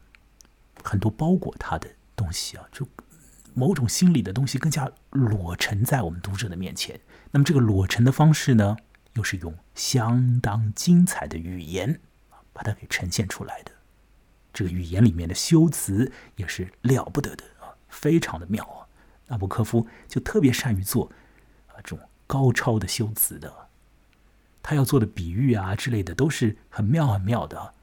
[0.84, 2.86] 很多包裹它的东西啊，就
[3.54, 7.00] 某种心理的东西更加裸陈在我们读者的面前。
[7.32, 8.76] 那么这个裸陈的方式呢，
[9.14, 12.02] 又是用相当精彩的语言
[12.52, 13.72] 把它给呈现出来的。
[14.54, 18.86] 这个语言里面的修辞也是了不得的啊，非常的妙啊。
[19.28, 21.12] 纳博科夫就特别善于做
[21.68, 23.52] 啊这种高超的修辞的，
[24.62, 27.74] 他要做的比喻啊之类的都是很妙很妙的，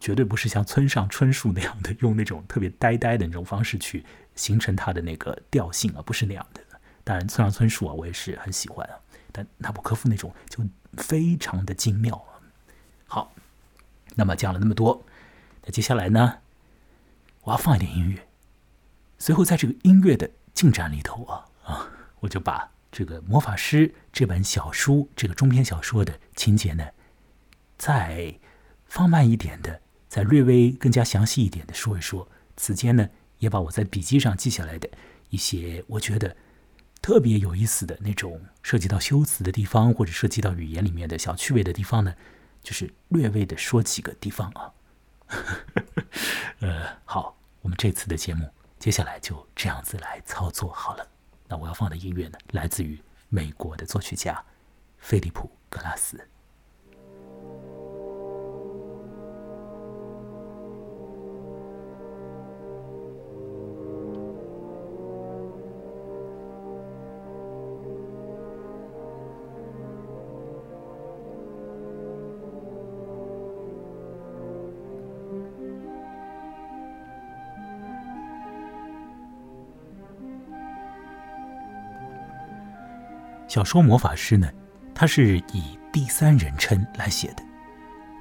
[0.00, 6.60] 绝对不是像村上春树那样的用那种特别呆呆的那种方式去形成他的那个调性啊，不是那样的。
[7.04, 8.94] 当然，村上春树啊，我也是很喜欢啊，
[9.32, 10.64] 但纳博科夫那种就
[10.96, 12.40] 非常的精妙啊。
[13.06, 13.32] 好，
[14.14, 15.02] 那么讲了那么多，
[15.64, 16.38] 那接下来呢，
[17.42, 18.28] 我要放一点音乐。
[19.18, 21.88] 随后，在这个音乐的进展里头啊啊，
[22.20, 26.86] 我就把这个《魔法师》这本小书，这个中篇小说的情节呢，
[27.78, 28.34] 再
[28.86, 32.28] 放慢一点的，再略微更加详细一点的说一说。
[32.56, 34.88] 此间呢，也把我在笔记上记下来的
[35.30, 36.36] 一些，我觉得。
[37.02, 42.14] 特别有意思的那种涉及到修辞的地方，或者涉及到语言里面的小趣味的地方呢，
[42.62, 44.70] 就是略微的说几个地方啊。
[46.60, 51.06] 呃，好，我们这次的节目接下来就这样子来操作好了。
[51.48, 54.44] 那我要放的音乐呢，来自于美国的作曲家
[54.98, 56.29] 菲利普·格拉斯。
[83.50, 84.48] 小说《魔法师》呢，
[84.94, 87.42] 它是以第三人称来写的。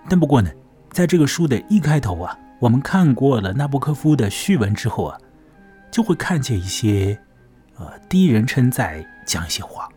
[0.09, 0.49] 但不过呢，
[0.89, 5.15] 在这个书的一开头啊，我们看过了纳博科夫的序文之后啊，
[5.91, 7.15] 就会看见一些
[7.77, 9.87] 呃第一人称在讲一些话。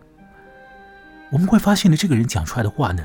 [1.31, 3.03] 我们会发现呢，这个人讲出来的话呢，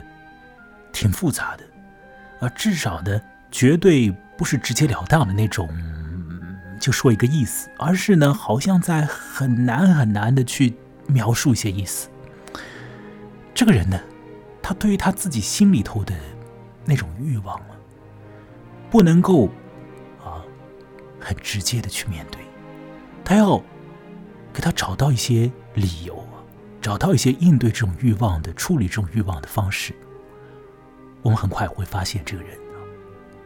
[0.91, 5.69] 挺复杂的，啊，至少呢，绝对不是直截了当的那种，
[6.77, 10.75] 就说一个意思，而是呢，好像在很难很难的去
[11.07, 12.09] 描述一些意思。
[13.57, 13.99] 这个人呢，
[14.61, 16.13] 他对于他自己心里头的
[16.85, 17.71] 那种欲望啊，
[18.91, 19.47] 不能够
[20.23, 20.45] 啊
[21.19, 22.39] 很直接的去面对，
[23.25, 23.57] 他要
[24.53, 26.37] 给他找到一些理由啊，
[26.79, 29.91] 找到一些应对这种欲望的、处理这种欲望的方式。
[31.23, 32.77] 我们很快会发现，这个人啊，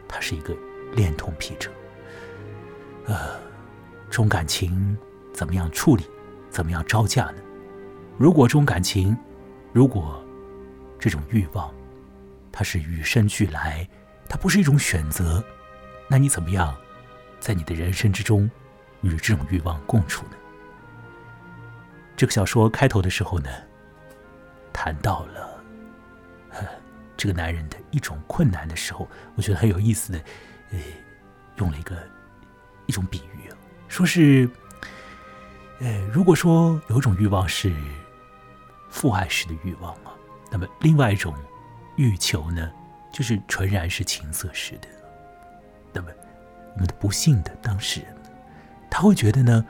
[0.09, 0.53] 他是一个
[0.93, 1.71] 恋童癖者。
[3.05, 3.39] 呃，
[4.09, 4.97] 这种感情
[5.31, 6.03] 怎么样处理，
[6.49, 7.35] 怎么样招架呢？
[8.17, 9.17] 如果这种感情，
[9.73, 10.21] 如果
[10.99, 11.73] 这种欲望，
[12.51, 13.87] 它是与生俱来，
[14.27, 15.41] 它不是一种选择，
[16.09, 16.75] 那你怎么样
[17.39, 18.51] 在你的人生之中
[19.01, 20.33] 与这种欲望共处呢？
[22.17, 23.49] 这个小说开头的时候呢，
[24.73, 25.63] 谈到了
[27.15, 30.19] 这个男人的一种困难的时候，我觉得很有意思的，
[30.71, 30.79] 呃，
[31.55, 31.95] 用了一个
[32.87, 33.49] 一种比喻，
[33.87, 34.49] 说是，
[35.79, 37.73] 呃，如果说有一种欲望是。
[38.91, 40.13] 父爱式的欲望啊，
[40.51, 41.33] 那么另外一种
[41.95, 42.69] 欲求呢，
[43.11, 44.87] 就是纯然是情色式的。
[45.93, 46.11] 那么
[46.73, 48.15] 我们的不幸的当事人，
[48.89, 49.65] 他会觉得呢，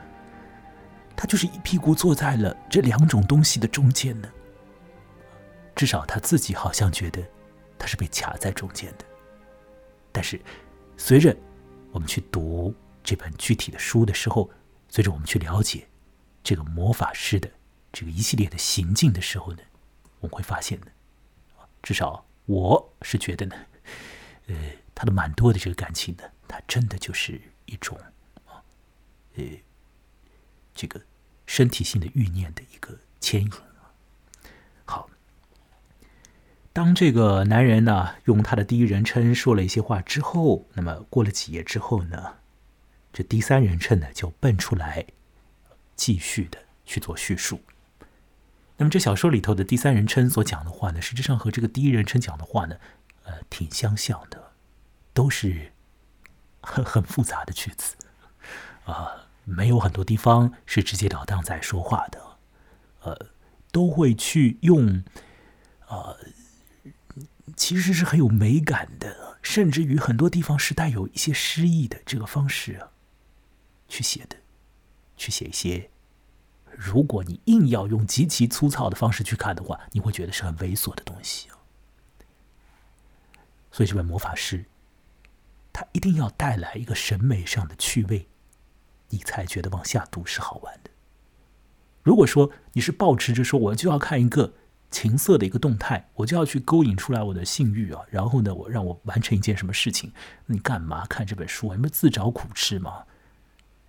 [1.16, 4.28] 他就是一屁股坐在了这两种东西的中间呢。
[5.74, 7.22] 至少他自己好像觉得
[7.78, 9.04] 他是被卡在中间的。
[10.10, 10.38] 但是
[10.96, 11.34] 随着
[11.90, 14.50] 我们去读这本具体的书的时候，
[14.88, 15.88] 随着我们去了解
[16.42, 17.48] 这个魔法师的。
[17.92, 19.62] 这个一系列的行径的时候呢，
[20.20, 20.86] 我们会发现呢，
[21.82, 23.54] 至少我是觉得呢，
[24.46, 24.56] 呃，
[24.94, 27.98] 他的蛮多的这个感情呢，他真的就是一种，
[29.34, 29.44] 呃，
[30.74, 31.02] 这个
[31.46, 33.50] 身体性的欲念的一个牵引。
[34.86, 35.10] 好，
[36.72, 42.38] 当这个男人呢用他的第一人称说了一些话之后，那么过了几页之后呢，
[43.12, 45.06] 这第三人称呢就蹦出来，
[45.94, 47.60] 继续的去做叙述。
[48.82, 52.78] 那么这小说里头的第三人称所讲的话呢，实际上和这个第一人称讲的话呢，
[53.22, 54.54] 呃，挺相像的，
[55.14, 55.70] 都是
[56.60, 57.94] 很很复杂的句子，
[58.84, 62.38] 啊，没有很多地方是直截了当在说话的，
[63.02, 63.26] 呃，
[63.70, 65.04] 都会去用，
[65.86, 66.18] 呃，
[67.56, 72.90] 其实是很有美感的，甚至于很多地方是带有一些诗意的这个方式啊，
[73.86, 74.38] 去写的，
[75.16, 75.91] 去写一些。
[76.76, 81.48] 如果你硬要用极其粗糙的方式去看的话，你会觉得是很猥琐的东西
[83.70, 84.64] 所以这本魔法师，
[85.72, 88.28] 他一定要带来一个审美上的趣味，
[89.08, 90.90] 你才觉得往下读是好玩的。
[92.02, 94.52] 如果说你是抱持着说我就要看一个
[94.90, 100.12] 情色的一个动态，我就要去勾引出来我的性欲啊，然后呢，我让我完成一件什么事情，
[100.46, 101.74] 你干嘛看这本书？
[101.74, 103.04] 你不自找苦吃吗？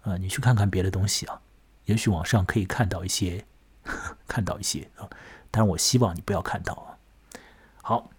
[0.04, 1.42] 啊，你去看看别的东西啊，
[1.86, 3.46] 也许网上可以看到一些，
[4.28, 5.10] 看到一些啊。
[5.52, 6.98] 但，我希望你不要看到啊。
[7.82, 8.10] 好，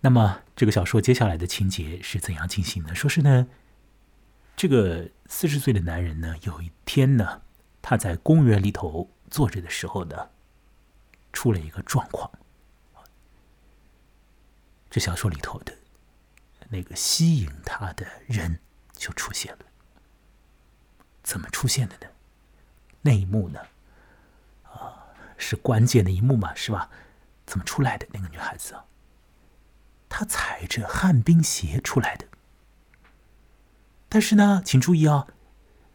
[0.00, 2.94] 那么这个小说接下来的情节是怎样进行的？
[2.94, 3.48] 说是呢，
[4.56, 7.42] 这个四十岁的男人呢，有一天呢，
[7.80, 10.30] 他在公园里头坐着的时候呢，
[11.32, 12.30] 出了一个状况。
[14.90, 15.72] 这小说里头的
[16.68, 18.58] 那个吸引他的人
[18.92, 19.64] 就出现了。
[21.30, 22.08] 怎么出现的呢？
[23.02, 23.60] 那一幕呢？
[24.64, 26.90] 啊，是关键的一幕嘛，是吧？
[27.46, 28.04] 怎么出来的？
[28.10, 28.84] 那个女孩子啊，
[30.08, 32.26] 她踩着旱冰鞋出来的。
[34.08, 35.28] 但是呢，请注意啊，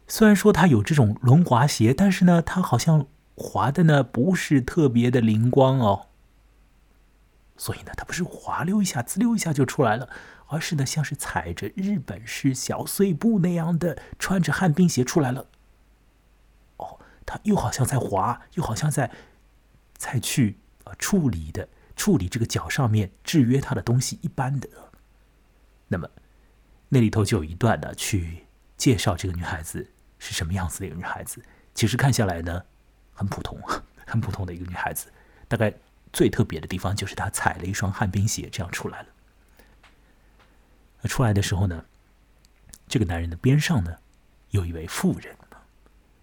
[0.08, 6.06] 虽然说她有这种轮滑鞋，但是呢，她好像滑的呢不是特别的灵光哦。
[7.58, 10.08] 所以呢，她不是滑溜一下、滋溜一下就出来了，
[10.48, 15.48] 而是呢，像是踩着日本式小碎步那样的，穿着旱冰鞋出来了。
[16.76, 19.10] 哦，她又好像在滑，又好像在
[19.96, 20.92] 在去啊。
[20.98, 24.68] 处理的处理这个脚上面制约他的东西一般的，
[25.88, 26.08] 那么
[26.88, 31.42] 那里头就有一段呢，去介绍这个女孩子是什么样子的一个女孩子。
[31.74, 32.62] 其实看下来呢，
[33.12, 33.58] 很普通，
[34.06, 35.12] 很普通的一个女孩子。
[35.48, 35.72] 大概
[36.12, 39.08] 最特别的地方就是她踩了一双旱冰鞋，这样出来了。
[41.04, 41.84] 出来的时候呢，
[42.88, 43.96] 这个男人的边上呢，
[44.50, 45.36] 有一位妇人，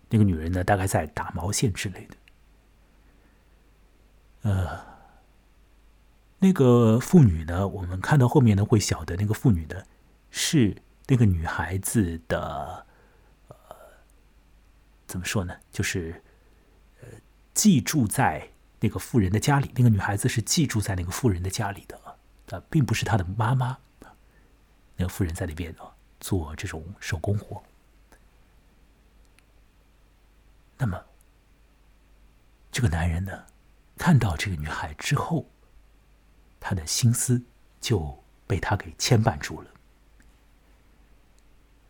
[0.10, 2.16] 那个女人呢，大概在打毛线之类的。
[4.42, 4.84] 呃，
[6.40, 7.66] 那个妇女呢？
[7.68, 9.84] 我们看到后面呢，会晓得那个妇女呢，
[10.32, 10.76] 是
[11.08, 12.86] 那个女孩子的，
[13.48, 13.56] 呃，
[15.08, 15.56] 怎么说呢？
[15.72, 16.22] 就是
[17.02, 17.08] 呃，
[17.54, 18.50] 寄住在
[18.82, 19.72] 那个妇人的家里。
[19.76, 21.98] 那个女孩子是寄住在那个妇人的家里的
[22.50, 23.78] 啊，并不是她的妈妈。
[25.04, 27.62] 那个妇人在那边啊，做这种手工活。
[30.78, 31.04] 那么，
[32.72, 33.44] 这个男人呢？
[33.98, 35.46] 看到这个女孩之后，
[36.58, 37.42] 他的心思
[37.82, 39.70] 就被她给牵绊住了。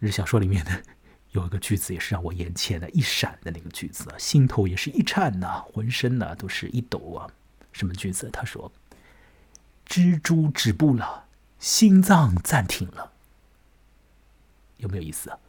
[0.01, 0.81] 这小说里面呢，
[1.33, 7.29] 有一个句子也是让我眼前的一闪的那个句子啊，心头也是一颤呐，浑身呢都是一抖啊。
[7.71, 8.27] 什么句子？
[8.31, 8.71] 他说
[9.85, 11.22] ：“蜘蛛止步了，
[11.63, 13.13] 心脏暂停了。”
[14.75, 15.39] 有没有意思啊？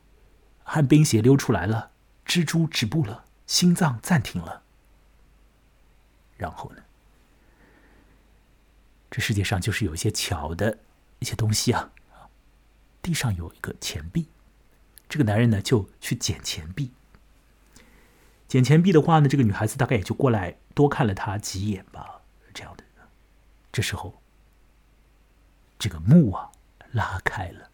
[0.63, 1.91] 旱冰鞋溜出来了，
[2.25, 4.63] 蜘蛛止步了，心脏暂停了。
[6.37, 6.85] 然后呢？
[9.11, 10.79] 这世界上就是有一些巧的
[11.19, 11.91] 一些东西啊！
[13.03, 14.29] 地上有一个钱币，
[15.09, 16.93] 这个男人呢就去捡钱币。
[18.47, 22.21] 捡钱币的话呢，这个女孩子大概也就过来多看了他几眼吧，
[22.55, 22.85] 这样的。
[23.73, 24.23] 这时候，
[25.85, 26.51] 这个幕啊
[26.93, 27.71] 拉开了，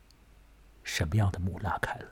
[0.83, 2.07] 什么样的幕拉开了？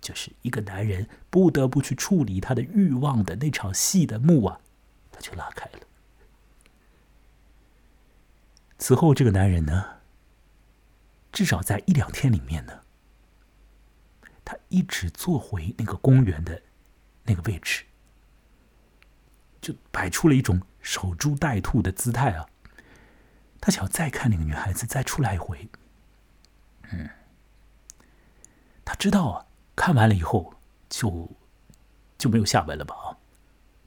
[0.00, 4.60] 就是一个男人不得不去处理他的欲望的那场戏的幕啊。
[5.10, 5.80] 他就拉开了。
[8.78, 9.84] 此后，这个男人呢，
[11.32, 12.82] 至少在一两天里面呢，
[14.44, 16.62] 他一直坐回那个公园的
[17.24, 17.82] 那个位置，
[19.60, 22.46] 就摆出了一种守株待兔的姿态啊。
[23.60, 25.68] 他想要再看那个女孩子再出来一回。
[26.92, 27.08] 嗯，
[28.84, 30.54] 他知道啊，看完了以后
[30.88, 31.28] 就
[32.16, 32.94] 就没有下文了吧？
[32.94, 33.16] 啊。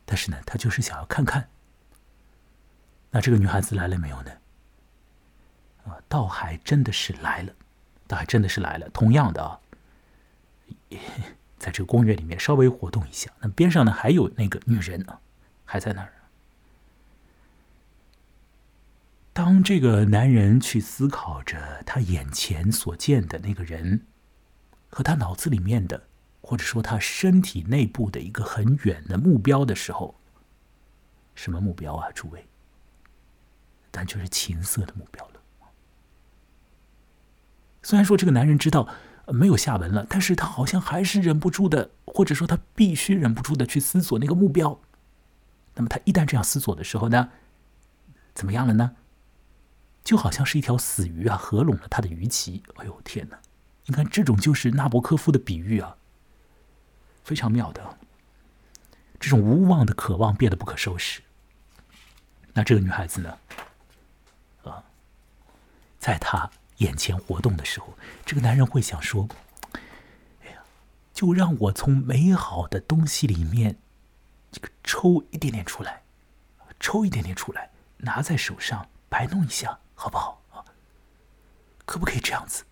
[0.06, 1.48] 但是呢，他就是想要看看，
[3.12, 4.32] 那这个女孩子来了没有呢？
[5.86, 7.54] 啊，倒还真的是来了，
[8.08, 8.90] 倒还真的是来了。
[8.90, 9.60] 同样的啊，
[11.58, 15.22] 在这个公园里面稍微活动一下，那边上呢还有那个女人啊，
[15.64, 16.14] 还在那儿。
[19.34, 24.06] 当这个男人去思考着他眼前所见的那个人
[24.90, 26.04] 和他脑子里面的。
[26.42, 30.16] 或者说他身体内部的一个很远的目标的时候，
[31.36, 32.48] 什么目标啊，诸位？
[33.92, 35.42] 但就是情色的目标了。
[37.84, 38.88] 虽然说这个男人知道
[39.28, 44.80] 没有下文了，但是他好像还是忍不住的，或者说他必须忍不住的去思索那个目标。
[45.76, 47.30] 那么他一旦这样思索的时候呢，
[48.34, 48.96] 怎么样了呢？
[50.10, 52.64] 就好像是一条死鱼啊，合拢了他的鱼鳍。
[52.78, 53.40] 哎呦天哪！
[53.86, 55.98] 你看，这种就是纳博科夫的比喻啊。
[57.24, 58.00] 非常妙的，
[59.20, 61.22] 这种无望的渴望变得不可收拾。
[62.54, 63.38] 那这个女孩子呢？
[64.64, 64.84] 啊，
[66.00, 67.94] 在她眼前活动的时候，
[68.26, 69.28] 这个男人会想说
[70.42, 70.64] ：“哎呀，
[71.14, 73.78] 就让我从美好的东西里面，
[74.52, 76.02] 这个抽一点点出来，
[76.80, 80.42] 抽一点点出来，拿在手上摆弄一下，好不好？
[80.52, 80.64] 啊，
[81.86, 82.64] 可不可以这样子？”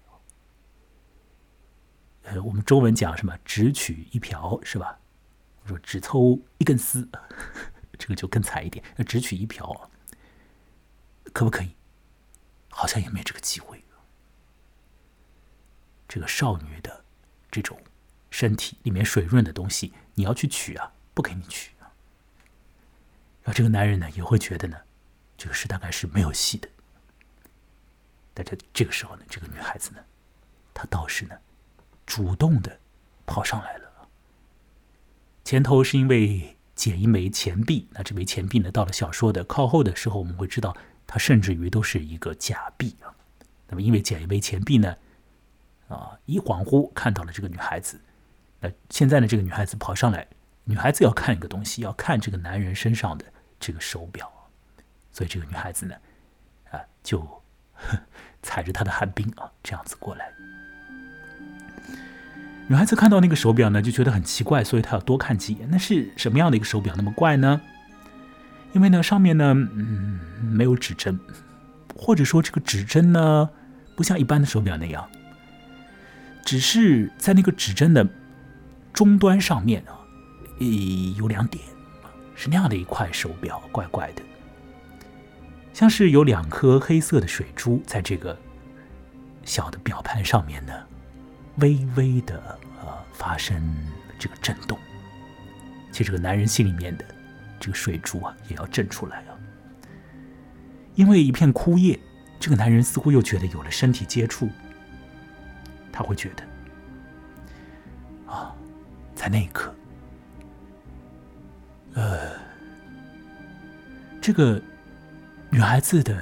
[2.23, 4.97] 呃，我们中文讲什么“只取一瓢”是吧？
[5.63, 7.07] 我说只抽一根丝，
[7.99, 8.84] 这个就更惨一点。
[9.05, 9.91] 只取一瓢，
[11.34, 11.75] 可不可以？
[12.69, 13.84] 好像也没这个机会。
[16.07, 17.03] 这个少女的
[17.51, 17.78] 这种
[18.32, 21.91] 身体里面水润的东西，你要去取啊，不给你取啊。
[23.43, 24.78] 然后这个男人呢，也会觉得呢，
[25.38, 26.69] 这个事大概是没有戏的。
[28.38, 29.99] 但这这个时候呢，这个女孩子呢，
[30.73, 31.35] 她倒是呢，
[32.05, 32.79] 主动的
[33.25, 33.91] 跑上来了。
[35.43, 40.77] 前头是因为捡一枚钱币，那这枚钱币呢，到了小说的靠后的时候，我们会知道，
[41.07, 43.09] 它甚至于都是一个假币啊。
[43.67, 44.95] 那么因为捡一枚钱币呢。
[45.88, 46.19] 啊！
[46.25, 47.97] 一恍惚看到了这个女孩子，
[48.59, 49.25] 那现在呢？
[49.25, 50.27] 这个女孩子跑上来，
[50.65, 53.23] 女孩子要看一个东西，要看这个男人身上的
[53.57, 54.29] 这个手表，
[55.13, 55.95] 所以这个女孩子呢，
[56.71, 57.36] 啊，就
[57.78, 57.97] 哼
[58.41, 60.30] 踩着他的寒冰啊，这样子过来。
[62.69, 65.67] 女孩子看到那个手表呢，就觉得很奇怪，所以她要多看几眼。
[65.71, 67.61] 那是什么样的一个手表那么怪呢？
[68.73, 71.17] 因为呢，上面呢，嗯，没有指针，
[71.95, 73.49] 或者说这个指针呢，
[73.95, 75.07] 不像一般的手表那样。
[76.45, 78.05] 只是在那个指针的
[78.93, 79.99] 终端上面啊，
[80.59, 80.65] 呃，
[81.17, 81.63] 有两点，
[82.36, 84.21] 是那样的一块手表，怪怪的，
[85.78, 88.36] 像是有两颗黑色的水珠在这个
[89.43, 90.73] 小的表盘上面呢，
[91.57, 93.61] 微微的呃发生
[94.17, 94.75] 这个震动。
[95.91, 97.05] 其实这个男人心里面的
[97.59, 99.38] 这个水珠啊，也要震出来啊，
[100.95, 101.99] 因为一片枯叶，
[102.39, 104.49] 这个男人似乎又觉得有了身体接触。
[105.91, 108.51] 他会觉得，啊，
[109.13, 109.71] 在那一刻，
[111.93, 112.32] 呃，
[114.19, 114.59] 这个
[115.49, 116.21] 女孩子的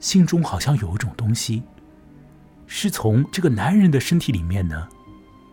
[0.00, 1.62] 心中好像有一种东西，
[2.66, 4.88] 是从这个男人的身体里面呢，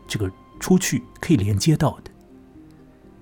[0.08, 2.12] 这个出去可以连接到的。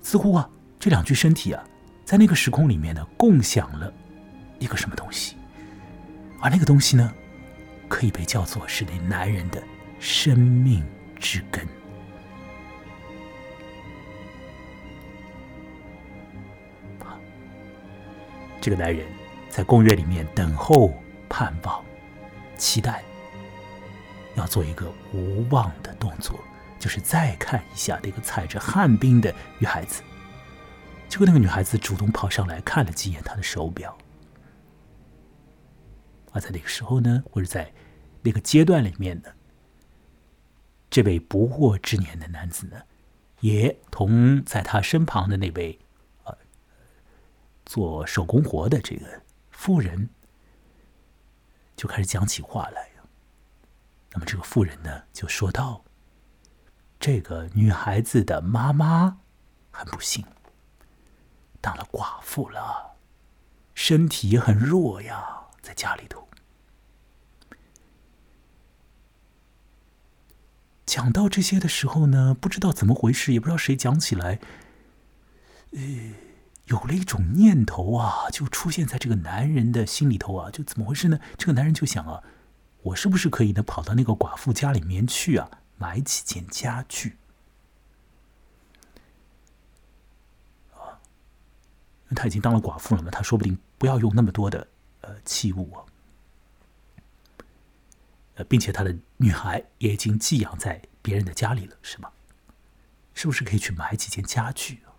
[0.00, 1.62] 似乎啊，这两具身体啊，
[2.04, 3.92] 在那个时空里面呢，共享了
[4.58, 5.36] 一个什么东西，
[6.40, 7.12] 而那个东西呢，
[7.88, 9.62] 可以被叫做是那男人的。
[10.04, 10.84] 生命
[11.20, 11.64] 之根。
[18.60, 19.06] 这个男人
[19.52, 20.94] 在公园里面等候、
[21.28, 21.84] 盼望、
[22.56, 23.04] 期待，
[24.34, 26.40] 要做一个无望的动作，
[26.78, 30.02] 就是再看一下那个踩着旱冰的女孩子。
[31.06, 33.94] 结果那个女孩子主动跑上来看了几眼他的手表，
[36.32, 37.70] 而在那个时候呢，或者在
[38.22, 39.28] 那个阶段里面呢。
[40.88, 42.80] 这位不惑之年的男子呢，
[43.40, 45.78] 也同在他身旁的那位，
[46.24, 46.34] 呃，
[47.66, 49.22] 做手工活的这个
[49.62, 50.08] 妇人，
[51.76, 52.90] 就开始讲起话来。
[54.10, 55.84] 那么这个妇人呢，就说道
[56.98, 59.20] ：“这个女孩子的妈妈
[59.70, 60.26] 很不幸，
[61.60, 62.96] 当了寡妇了，
[63.72, 66.28] 身体也很弱呀，在家里头。”
[70.84, 74.40] 讲到这些的时候呢，不知道怎么回事，也不知道谁讲起来，
[75.70, 75.80] 呃，
[76.66, 81.18] 有了一种念头啊，就出现在这个男人的心里头啊，就怎么回事呢？
[81.36, 82.22] 这个男人就想啊，
[82.82, 87.16] 我是不是可以呢，跑到那个寡妇家里面去啊，买几件家具
[90.74, 91.00] 啊？
[92.14, 94.68] 他已经当了寡妇了嘛，他说不定不要用那么多的
[95.00, 95.84] 呃器物啊。
[98.36, 102.10] 呃，并且他的女孩也已经寄养在别人的家里了，是吗？
[103.14, 104.91] 是不是可以去买几件家具啊？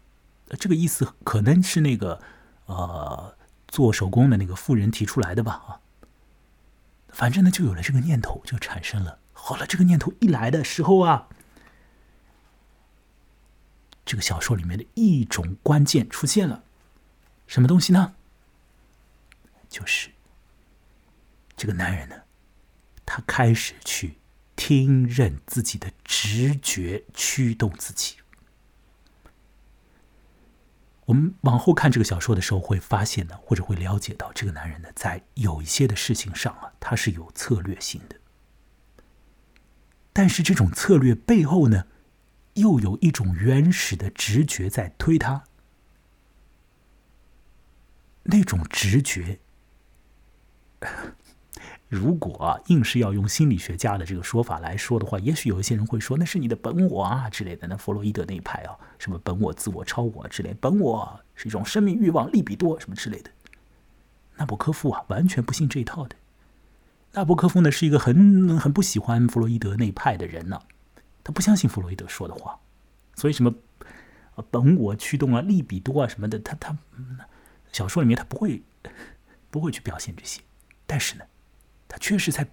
[0.58, 2.22] 这个意思可能是那个
[2.66, 3.36] 呃
[3.68, 5.54] 做手工的那个妇人提出来的吧？
[5.54, 5.82] 啊，
[7.10, 9.20] 反正呢，就有了这个念头，就产生了。
[9.32, 11.28] 好了，这个念头一来的时候啊，
[14.06, 16.64] 这个小说里面的一种关键出现了，
[17.48, 18.16] 什么东西呢？
[19.70, 20.12] 就是
[21.58, 22.16] 这个男人呢。
[23.06, 24.18] 他开始去
[24.56, 28.16] 听任自己的直觉驱动自己。
[31.06, 38.16] 我们往后看这个小说的时候，会发现呢，或者会了解到，这个男人呢，在有一些的事情上啊，他是有策略性的。
[40.14, 41.88] 但是这种策略背后呢，
[42.54, 45.44] 又有一种原始的直觉在推他。
[48.24, 49.40] 那种直觉。
[51.94, 57.68] 如果硬是要用心理学家的这个说法来说的话，也许有一些人会说那是你的本我啊之类的。
[57.68, 63.30] 那弗洛伊德那一派啊，什么本我、自我、超我之类，本我是一种生命欲望、利比多什么之类的。
[64.38, 66.16] 纳博科夫啊，完全不信这一套的。
[67.12, 70.60] 纳博科夫呢是一个很很不喜欢弗洛伊德那一派的人呢，
[71.24, 72.60] 他不相信弗洛伊德说的话，
[73.16, 73.54] 所以什么
[74.50, 76.76] 本我驱动啊、利比多啊什么的，他他
[77.72, 78.64] 小说里面他不会
[79.52, 80.42] 不会去表现这些，
[80.88, 81.24] 但是呢，
[81.94, 82.48] 他确实在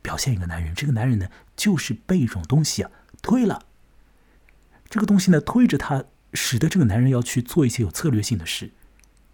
[0.00, 3.66] 表现一个男人，这个男人呢就是被一种东西啊推了，
[4.88, 8.72] 这个东西呢推着他，使得这个男人要去做一些有策略性的事。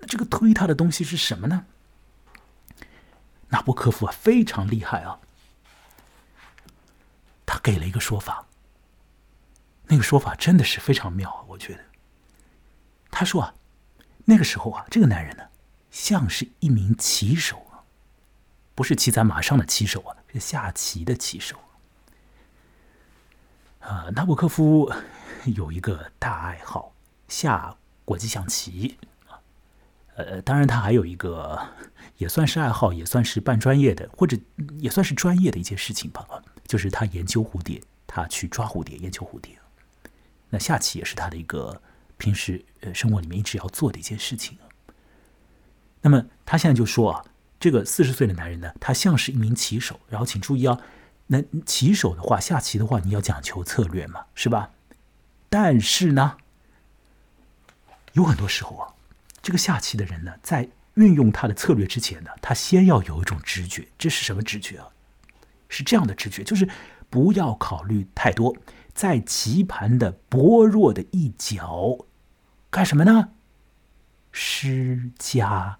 [0.00, 1.66] 那这个推他的东西是什么呢？
[3.50, 5.20] 纳博科夫啊非常厉害啊，
[7.46, 8.48] 他给了一个说法。
[9.86, 11.44] 那个说法真的是非常妙啊！
[11.46, 11.84] 我觉得，
[13.12, 13.55] 他说啊，
[14.24, 15.44] 那个时候啊，这个男人呢，
[15.92, 17.64] 像是一名棋手，
[18.75, 21.57] 不是骑在马上的骑手啊，是下棋的棋手。
[23.81, 24.93] 啊，纳博科夫
[25.45, 26.95] 有一个大爱好，
[27.29, 28.99] 下国际象棋。
[30.16, 31.61] 呃，当然他还有一个，
[32.18, 34.37] 也算是爱好，也算是半专业的，或者
[34.79, 36.27] 也算是专业的一件事情吧。
[36.66, 39.59] 就是他研究蝴蝶，他去抓蝴蝶，研究蝴蝶。
[40.51, 41.83] 那下棋也是他的一个
[42.16, 44.57] 平时呃生活里面一直要做的一件事情
[46.01, 47.25] 那么他现在就说啊，
[47.65, 49.99] 这个四十岁的男人呢，他像是一名棋手。
[50.11, 50.79] 然后请注意啊，
[51.29, 54.73] 那棋手的话，下棋的话，你要讲求策略嘛，是吧？
[55.49, 56.37] 但是呢，
[58.12, 58.93] 有很多时候啊，
[59.41, 63.89] 这个下棋的人呢，在运用他的策略之前呢，他先要有一种直觉。
[63.97, 64.89] 这是什么直觉啊？
[65.71, 66.69] 是这样的直觉，就是
[67.09, 68.55] 不要考虑太多。
[68.93, 72.05] 在棋盘的薄弱的一角，
[72.69, 73.31] 干什么呢？
[74.33, 75.79] 施加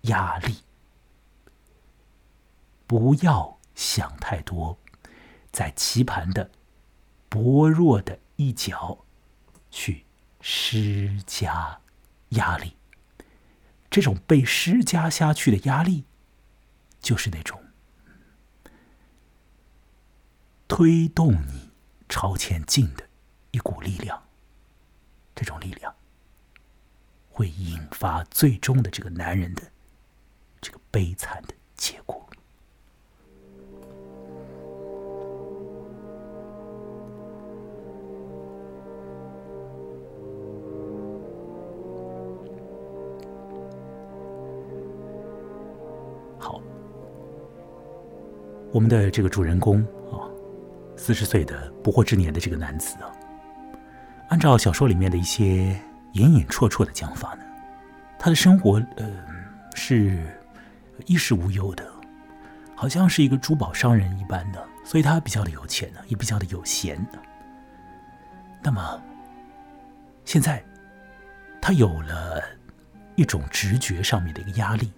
[0.00, 0.56] 压力。
[2.86, 4.78] 不要想太多，
[5.52, 6.50] 在棋盘的
[7.28, 9.04] 薄弱的一角
[9.70, 10.04] 去
[10.40, 11.80] 施加
[12.30, 12.76] 压力。
[13.90, 16.04] 这种被施加下去的压力，
[17.00, 17.62] 就是那种
[20.68, 21.66] 推动你。
[22.08, 23.04] 朝前进的
[23.50, 24.28] 一股力量，
[25.34, 25.92] 这种力量
[27.28, 29.72] 会引发最终的这个男人的
[30.60, 32.15] 这个悲惨的结果。
[48.76, 49.80] 我们的这个主人公
[50.12, 50.28] 啊。
[50.98, 53.10] 四十岁的不惑之年的这个男子啊，
[54.28, 55.74] 按照小说里面的一些
[56.12, 57.44] 隐隐绰绰的讲法呢，
[58.18, 59.10] 他的生活呃
[59.74, 60.26] 是
[61.06, 61.90] 衣食无忧的，
[62.74, 67.02] 好像是一个珠宝商人一般的，所以他比较的有钱呢，也比较的有闲。
[68.62, 69.02] 那么
[70.26, 70.62] 现在
[71.62, 72.42] 他有了
[73.14, 74.92] 一种直觉上面的一个压力，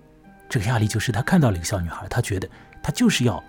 [0.49, 2.49] 这个压力就是他看到了一个小女孩，他觉得
[2.83, 3.41] 他就是要。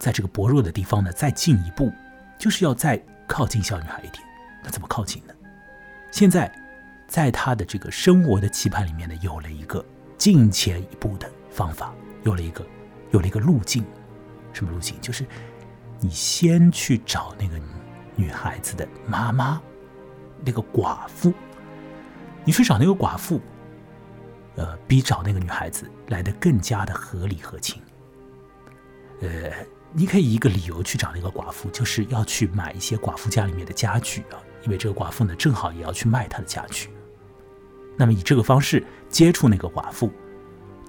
[0.00, 1.92] 在这个薄弱的地方呢，再进一步，
[2.38, 4.24] 就是要再靠近小女孩一点。
[4.64, 5.34] 那怎么靠近呢？
[6.10, 6.50] 现在，
[7.06, 9.84] 在他的这个生活的棋盘里面呢，有了一个
[10.16, 12.64] 进前一步的方法，有了一个，
[13.10, 13.84] 有了一个路径。
[14.54, 14.98] 什么路径？
[15.02, 15.26] 就是
[16.00, 17.60] 你先去找那个
[18.16, 19.60] 女孩子的妈妈，
[20.42, 21.30] 那个寡妇。
[22.42, 23.38] 你去找那个寡妇，
[24.56, 27.82] 呃，比找那个女孩子来的更加的合理合情。
[29.20, 29.28] 呃。
[29.92, 36.90] 你可以一个理由去找那个寡妇，就是要去买一些寡妇家里面的家具啊，因为这个寡妇呢正好也要去卖她的家具。
[37.96, 40.12] 那么以这个方式接触那个寡妇，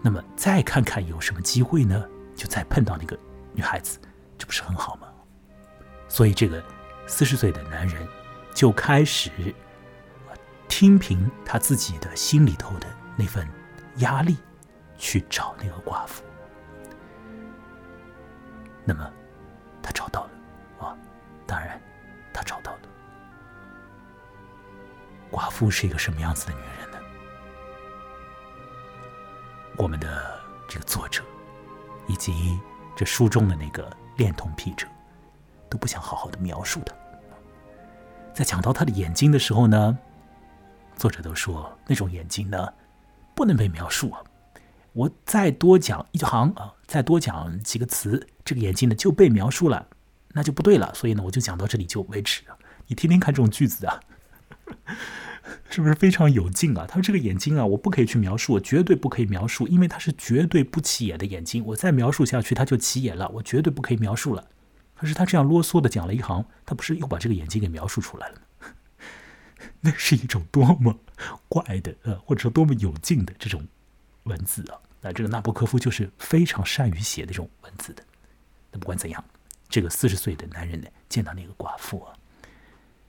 [0.04, 2.06] 那么再看看有什么机会呢？
[2.36, 3.18] 就再碰到那个
[3.54, 3.99] 女孩子，
[4.38, 5.08] 这不是很好吗？
[6.08, 6.64] 所以这个
[7.08, 8.08] 四十岁的男人
[8.54, 9.30] 就开始
[10.68, 12.88] 听凭他自己的心里头的
[13.18, 13.47] 那份
[13.97, 14.38] 压力，
[14.97, 16.24] 去找那个寡妇。
[18.84, 19.11] 那么，
[19.82, 20.32] 他找到了
[20.79, 20.97] 啊！
[21.45, 21.79] 当然，
[22.34, 22.79] 他找到了。
[25.32, 26.97] 寡妇是一个什么样子的女人呢？
[29.77, 31.23] 我们的这个作者，
[32.07, 32.59] 以及
[32.95, 34.88] 这书中的那个恋童癖者，
[35.69, 36.93] 都不想好好的描述她。
[38.34, 39.97] 在讲到她的眼睛的时候呢，
[40.95, 42.73] 作者都说那种眼睛呢，
[43.34, 44.21] 不能被描述啊。
[44.93, 49.87] 我再多讲一行啊，再多讲几个词，这个眼睛呢就被描述了，
[50.33, 50.93] 那就不对了。
[50.93, 52.41] 所以呢，我就讲到这里就为止。
[52.87, 54.01] 你听听看这种句子啊，
[55.71, 56.85] 是不是非常有劲啊？
[56.85, 61.63] 他说这个眼睛啊，我不可以去描述，我绝对不可以描述，因为它是绝对不起眼的眼睛。
[61.67, 64.49] 我再描述下去，它就起眼了，我绝对不可以描述了。
[64.95, 68.41] 可是他这样啰嗦的讲了一行，他不是又把这个眼睛给描述出来了？
[69.79, 70.99] 那是一种多么
[71.47, 73.65] 怪的呃，或者说多么有劲的这种。
[74.25, 78.04] 文字啊，那这个纳博科夫就是非常善于写这种文字的。
[78.72, 79.24] 那不管怎样，
[79.68, 82.14] 这个四十岁的男人呢，见到那个寡妇啊，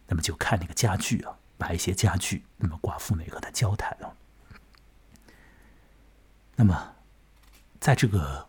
[0.07, 2.43] 那么就看那个家具啊，买一些家具。
[2.57, 4.17] 那么寡妇呢，和他交谈了。
[6.57, 6.95] 那么，
[7.79, 8.49] 在这个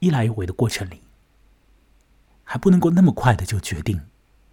[0.00, 1.02] 一来一回的过程里，
[2.42, 4.00] 还不能够那么快的就决定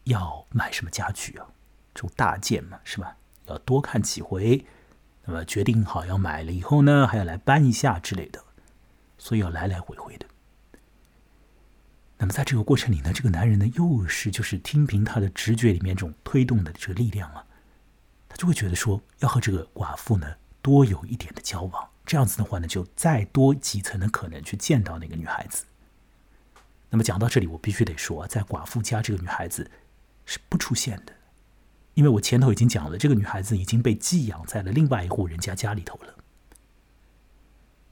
[0.04, 1.48] 要买什么家具啊，
[1.94, 3.18] 这种大件嘛，是吧？
[3.46, 4.66] 要多看几回，
[5.28, 8.42] 那么决定好要买了以后呢，还要来搬一下之类的，
[9.18, 10.26] 所以要来来回回的。
[12.18, 17.46] 那么在这个过程里呢，这个男人呢，又是就是听凭他的直觉里面这种推动的这个力量啊，
[18.30, 25.66] 他就会觉得说，要和这个寡妇呢多有一点的交往，这样子的话呢，就再多几层的可能去见到那个女孩子。
[26.90, 29.70] 那么讲到这里，我必须得说，在寡妇家这个女孩子
[30.26, 31.14] 是不出现的，
[31.98, 36.14] 因为我前头已经讲了，这个女孩子已经被寄养在了另外一户人家家里头了。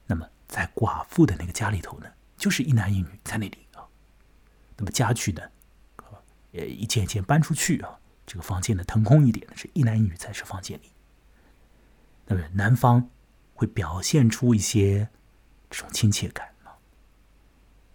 [0.06, 2.06] 那么在寡妇的那个家里头呢，
[2.38, 3.82] 就是一男一女在那里啊。
[4.78, 5.42] 那么家具呢，
[6.52, 7.98] 呃，一件一件搬出去啊，
[8.28, 10.92] 这个房间呢腾空一点是一男一女在这房间里。
[12.28, 13.10] 那么男方
[13.56, 15.10] 会表现出一些
[15.68, 16.74] 这种亲切感嘛？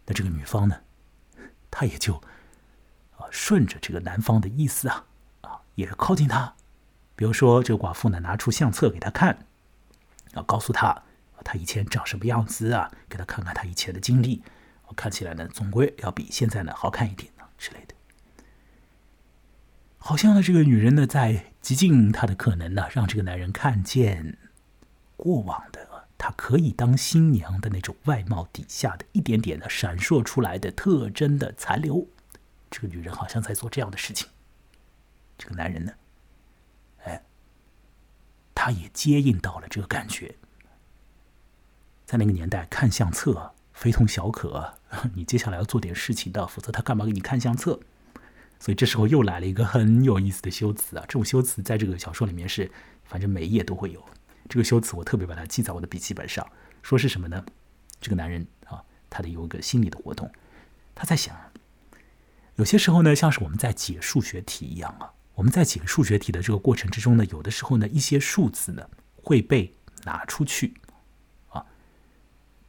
[0.07, 0.77] 那这个女方呢，
[1.71, 2.17] 她也就
[3.17, 5.07] 啊顺着这个男方的意思啊，
[5.75, 6.55] 也靠近他。
[7.17, 9.47] 比如说这个寡妇呢拿出相册给他看，
[10.35, 11.03] 啊，告诉他
[11.45, 14.43] 他以前长什么样子啊，给他看看他以前的经历。
[14.97, 17.95] 看起来呢，总归要比现在呢好看一点呢之类的。
[19.99, 24.37] 好像呢，这个女人呢，在极尽她的可能呢，让这个男人看见
[25.17, 32.09] 过往的她可以当新娘的那种外貌底下的一点点的闪烁出来的特征的残留。
[32.69, 34.29] 这个女人好像在做这样的事情。
[35.41, 35.93] 这个男人呢，
[37.05, 37.23] 哎，
[38.55, 40.37] 他也接应到了这个感觉。
[42.05, 43.55] 在那个年代，看相册。
[43.73, 44.75] 非同小可，
[45.17, 47.81] 你接下来要做点事情的，否则他干嘛给你看相册？
[48.59, 51.05] 所以这时候又来了一个很有意思的修辞啊！
[51.09, 52.71] 这种修辞在这个小说里面是，
[53.05, 54.05] 反正每一页都会有。
[54.51, 56.47] 这个修辞我特别把它记在我的笔记本上，
[56.83, 57.43] 说是什么呢？
[58.03, 60.31] 这个男人啊，他的有一个心理的活动，
[60.95, 61.35] 他在想，
[62.57, 68.87] 有些时候呢，像是我们在解数学题一样啊，我们在解数学题的这个过程之中呢，有的时候呢，一些数字呢
[69.23, 69.75] 会被
[70.05, 70.75] 拿出去。
[71.49, 71.65] 啊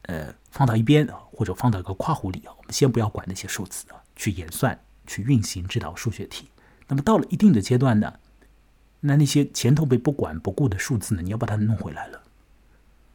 [0.03, 6.49] 呃，放到一边啊，或者放到一个括弧里啊，我们先不要管那些数字啊，去演算、去运行这道数学题。
[6.87, 8.19] 那么到了一定的阶段呢，
[9.01, 12.23] 那那些前头被不管不顾的数字呢，你要把它弄回来了，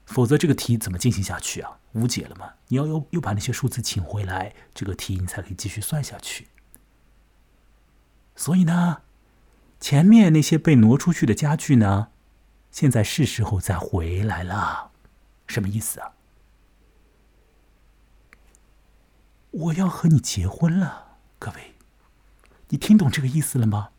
[0.05, 1.79] 否则这个题怎么进行下去啊？
[1.93, 2.53] 无解了嘛？
[2.69, 6.47] 你要又又把那些数字请回来，这个题你才可以继续算下去。
[8.35, 9.01] 所以呢，
[9.79, 12.09] 前面那些被挪出去的家具呢，
[12.71, 14.91] 现在是时候再回来了，
[15.47, 16.13] 什么意思啊？
[19.51, 21.75] 我要和你结婚了，各位，
[22.69, 23.91] 你听懂这个意思了吗？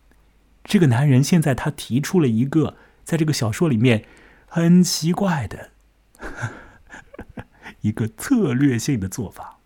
[0.64, 2.76] 这个男人现在他提出了一个
[3.06, 4.06] 在这个小说里面
[4.46, 5.72] 很奇怪的
[7.82, 9.60] 一个策略性的做法，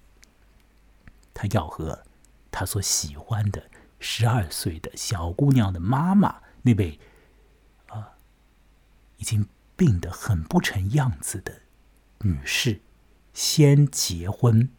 [1.34, 2.04] 他要和
[2.52, 3.71] 他所喜欢的
[4.02, 7.00] 十二岁的小姑娘的妈妈那位
[7.88, 8.18] 啊
[9.16, 9.48] 已经
[9.78, 11.62] 病得很不成样子的
[12.20, 12.82] 女士
[13.34, 14.70] 先结婚。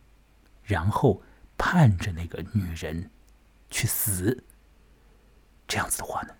[0.65, 1.23] 然后
[1.59, 3.11] 盼着那个女人
[3.69, 4.45] 去死，
[5.67, 6.35] 这样子的话呢，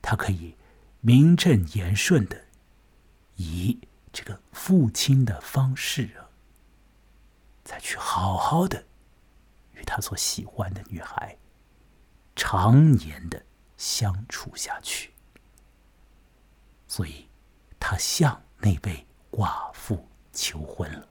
[0.00, 0.56] 他可以
[1.00, 2.46] 名正言顺的
[3.36, 3.78] 以
[4.10, 6.32] 这个父亲的方式啊，
[7.62, 8.86] 再去好好的
[9.74, 11.36] 与他所喜欢的女孩
[12.38, 13.42] 常年的
[13.76, 15.10] 相处下去。
[16.86, 17.26] 所以，
[17.80, 21.04] 他向那位寡妇求婚了。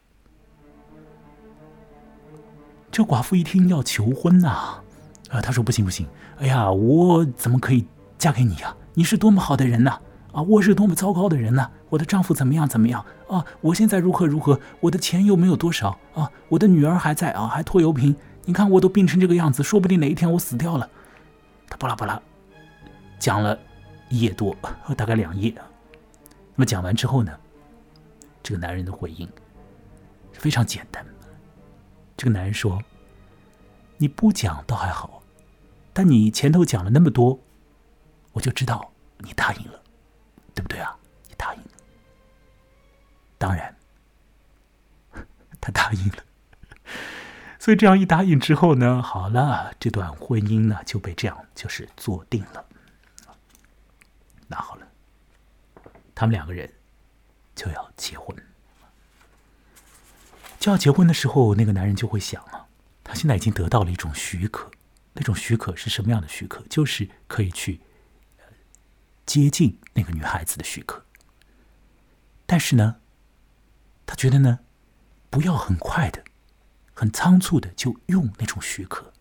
[2.90, 4.82] 这寡妇一听要求婚呐，
[5.30, 6.08] 啊，她说不行不行，
[6.40, 7.86] 哎呀，我怎么可以
[8.18, 8.76] 嫁给你呀？
[8.94, 10.00] 你是多么好的人呐！
[10.32, 11.70] 啊，我是多么糟糕的人呐！
[11.90, 13.46] 我的丈夫怎么样怎么样啊？
[13.62, 14.60] 我现在如何如何？
[14.80, 16.32] 我的钱又没有多少啊！
[16.48, 18.16] 我的女儿还在啊，还拖油瓶。
[18.46, 20.90] 你看我都病成这个样子，说不定哪一天我死掉了。
[21.70, 22.22] 他巴拉巴拉
[23.20, 23.58] 讲了
[24.10, 24.56] 一页多，
[24.96, 25.54] 大概两页。
[26.56, 27.40] 那么讲完之后呢，
[28.42, 29.30] 这个男人的回应
[30.34, 31.06] 非常简单。
[32.16, 32.82] 这个男人说
[33.98, 35.22] ：“你不讲倒还好，
[35.94, 37.40] 但你前头讲了那么多，
[38.34, 39.80] 我就知道你答应了，
[40.56, 40.98] 对不对啊？
[41.28, 41.70] 你答应了。
[43.38, 43.76] 当然，
[45.62, 46.24] 他答应了。
[47.68, 52.66] 所以这样一答应之后呢，好了，这段婚姻呢就被这样就是坐定了。
[54.48, 54.88] 那好了，
[56.16, 56.74] 他们两个人
[57.58, 58.34] 就要结婚。”
[60.58, 62.68] 就要结婚的时候，那个男人就会想了，
[63.04, 64.72] 他现在已经得到了一种许可，
[65.12, 66.64] 那种许可是什么样的许可？
[66.70, 67.82] 就是可以去
[69.26, 71.04] 接近那个女孩子的许可。
[72.46, 73.02] 但是呢，
[74.06, 74.60] 他觉得呢，
[75.30, 76.24] 不要很快的、
[77.00, 79.14] 很仓促的就用那种许可，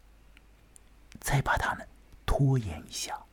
[1.20, 1.85] 再把他呢
[2.24, 3.27] 拖延一下，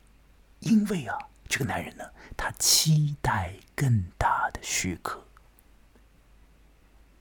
[0.60, 1.18] 因为啊，
[1.48, 2.04] 这个男人呢，
[2.36, 5.24] 他期待更大的许可。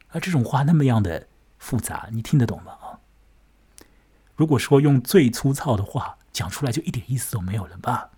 [0.09, 1.29] 而这种话那么样的
[1.61, 2.73] 复杂，你听得懂吗？
[2.73, 2.99] 啊？
[4.35, 8.11] 如果说用最粗糙的话讲出来，就一点意思都没有了吧？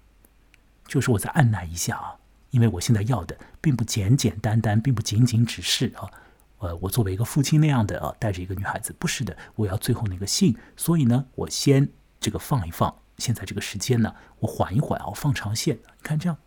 [0.89, 2.17] 就是我再按捺一下啊，
[2.53, 6.11] 因为我现在要的并不简简单单，并不仅仅只是啊，
[6.65, 10.57] 呃，我作为一个父亲那样的啊，带着一个女孩子，不是的，我要最后那个信。
[10.77, 11.89] 所以呢，我先
[12.19, 15.77] 这个放一放，现在这个时间呢，我缓一缓啊，放长线。
[15.77, 16.39] 你看这样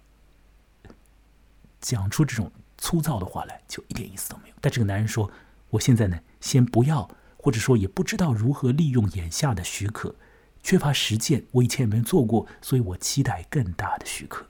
[1.80, 2.52] 讲出这种。
[2.80, 4.56] 粗糙的话来，就一点意思都没有。
[4.62, 5.32] 但这个男人说
[5.72, 10.14] ：“我现在呢，先不要，或者说也不知道如何利用眼下的许可，
[10.62, 14.46] 缺乏实践，我以前也没做过，所以我期待更大的许可。”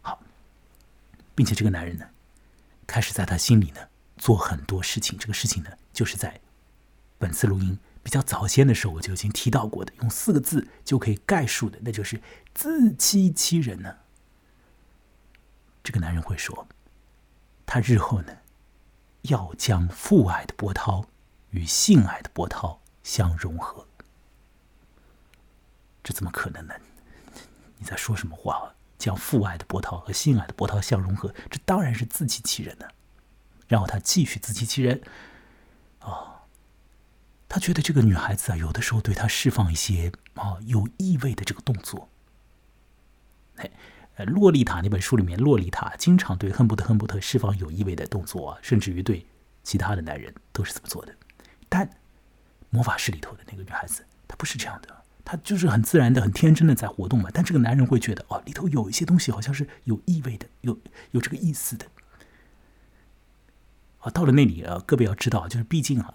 [0.00, 0.18] 好，
[1.34, 2.06] 并且这个男人呢，
[2.86, 3.80] 开始在他心里呢
[4.18, 5.18] 做很多事情。
[5.18, 6.40] 这个事情呢，就是在
[7.16, 12.20] 本次录音比较早先的时候我就已经提到过的，用四个字就可以概述的，那就是
[12.52, 13.96] 自欺欺人呢。
[15.82, 16.66] 这个男人会说。
[17.64, 18.36] 他日后呢，
[19.22, 21.06] 要将父爱的波涛
[21.50, 23.86] 与性爱的波涛相融合，
[26.02, 26.74] 这怎么可能呢？
[27.76, 28.74] 你在说什么话？
[28.98, 32.88] 将父爱的波涛和性爱的波涛相融合，这当然是自欺欺人呢。
[33.68, 35.00] 然后他继续自欺欺人，
[36.00, 36.42] 啊，
[37.48, 42.08] 他觉得这个女孩子啊，有的时候对他释放一些啊有意味的这个动作，
[43.56, 43.70] 嘿。
[44.24, 49.24] 《洛丽塔》那本书里面，洛丽塔经常对亨伯特·亨伯特释放有意味的动作啊，甚至于对
[49.62, 51.14] 其他的男人都是这么做的。
[51.68, 51.88] 但
[52.70, 54.88] 魔法师里头的那个女孩子，她不是这样的，
[55.24, 57.30] 她就是很自然的、很天真的在活动嘛。
[57.32, 60.76] 但这个男人会觉得，哦，里头有一些东西好像是有意味的，有
[61.12, 61.86] 有这个意思的。
[63.98, 66.14] 啊，到了那里啊，各位要知道，就是毕竟啊，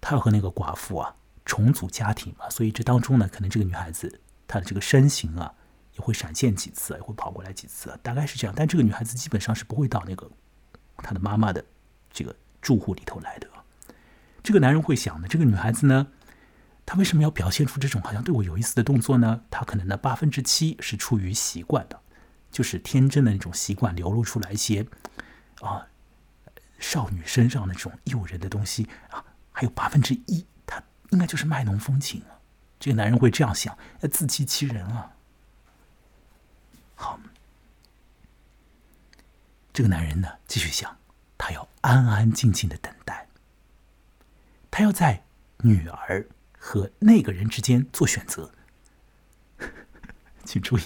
[0.00, 5.54] 他要和那个寡妇啊重组家庭嘛，所以这当中呢，可能这个女孩子她的这个身形啊。
[5.96, 8.54] 也会闪现几次，也会跑过来几次，大概是这样。
[8.56, 10.28] 但这个女孩子基本上是不会到那个
[10.96, 11.64] 她的妈妈的
[12.12, 13.48] 这个住户里头来的。
[14.42, 16.08] 这个男人会想呢，这个女孩子呢，
[16.84, 19.42] 她为什么要表现出这种好像对我有意思的动作呢？
[19.50, 22.00] 她可能呢八分之七是出于习惯的，
[22.50, 24.84] 就是天真的那种习惯流露出来一些
[25.60, 25.86] 啊
[26.84, 32.38] 少女身上那种诱人的东西啊，还有八分之一，她应该就是卖弄风情啊。
[32.78, 33.76] 这个男人会这样想，
[34.12, 35.10] 自欺欺人啊。
[36.94, 37.18] 好，
[39.72, 40.94] 这个男人呢，继续想，
[41.38, 43.26] 他要安安静静的等待，
[44.70, 45.24] 他要在
[45.60, 46.28] 女儿
[46.58, 48.52] 和那个人之间做选择。
[50.44, 50.82] 请注意，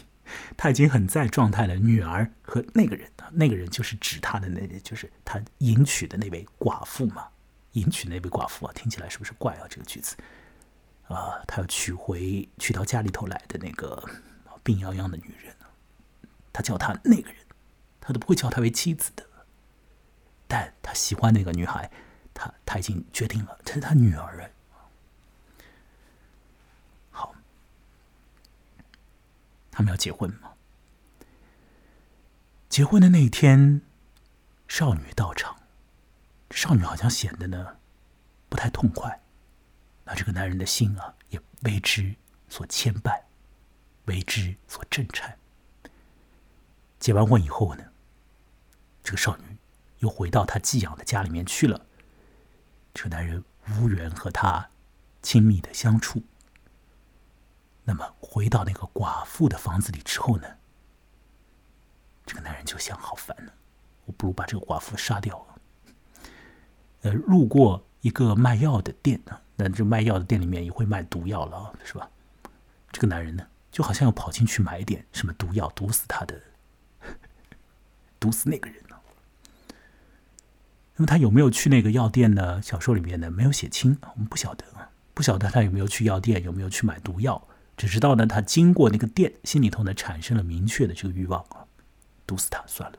[0.57, 1.77] 他已经很在状态了。
[1.77, 7.29] 女儿和那个人，那个人就是指他的那，就是他迎娶的那位寡妇嘛。
[7.73, 9.67] 迎娶那位寡妇啊，听起来是不是怪啊？
[9.69, 10.17] 这个句子
[11.07, 14.03] 啊，他要娶回娶到家里头来的那个
[14.63, 15.55] 病殃殃的女人。
[16.53, 17.37] 他叫他那个人，
[18.01, 19.25] 他都不会叫他为妻子的。
[20.49, 21.89] 但他喜欢那个女孩，
[22.35, 24.51] 他他已经决定了，这是他女儿。
[29.79, 30.55] 他们要结婚吗？
[32.69, 33.81] 结婚的那一天，
[34.67, 35.57] 少女到场，
[36.51, 37.77] 少女好像显得呢
[38.49, 39.23] 不太痛快。
[40.05, 42.13] 那这个男人的心啊，也为之
[42.49, 43.23] 所牵绊，
[44.07, 45.39] 为之所震颤。
[46.99, 47.85] 结完婚以后呢，
[49.05, 49.45] 这个少女
[50.01, 51.87] 又回到她寄养的家里面去了。
[52.93, 54.71] 这个男人无缘和她
[55.23, 56.25] 亲密的相处。
[57.89, 60.47] 那么回到那个寡妇的房子里之后呢，
[62.27, 63.51] 这个男人就想：好烦呢，
[64.05, 65.43] 我不如把这个寡妇杀掉。
[67.01, 72.11] 呃，路过一个卖药的店呢，那这卖药的店里面也会卖毒药了，是吧？
[72.93, 76.39] 这个男人呢，就好像要跑进去买点什么毒药，毒死他的。
[78.21, 78.97] 毒死那个人呢？
[80.97, 82.61] 那么他有没有去那个药店呢？
[82.61, 87.43] 小说里面呢没有写清，我们不晓得啊，不晓得他有没有去药店，有没有去买毒药，
[87.79, 91.65] 只知道呢他经过那个店，心里头呢产生了明确的这个欲望啊，
[92.27, 92.99] 毒死他算了。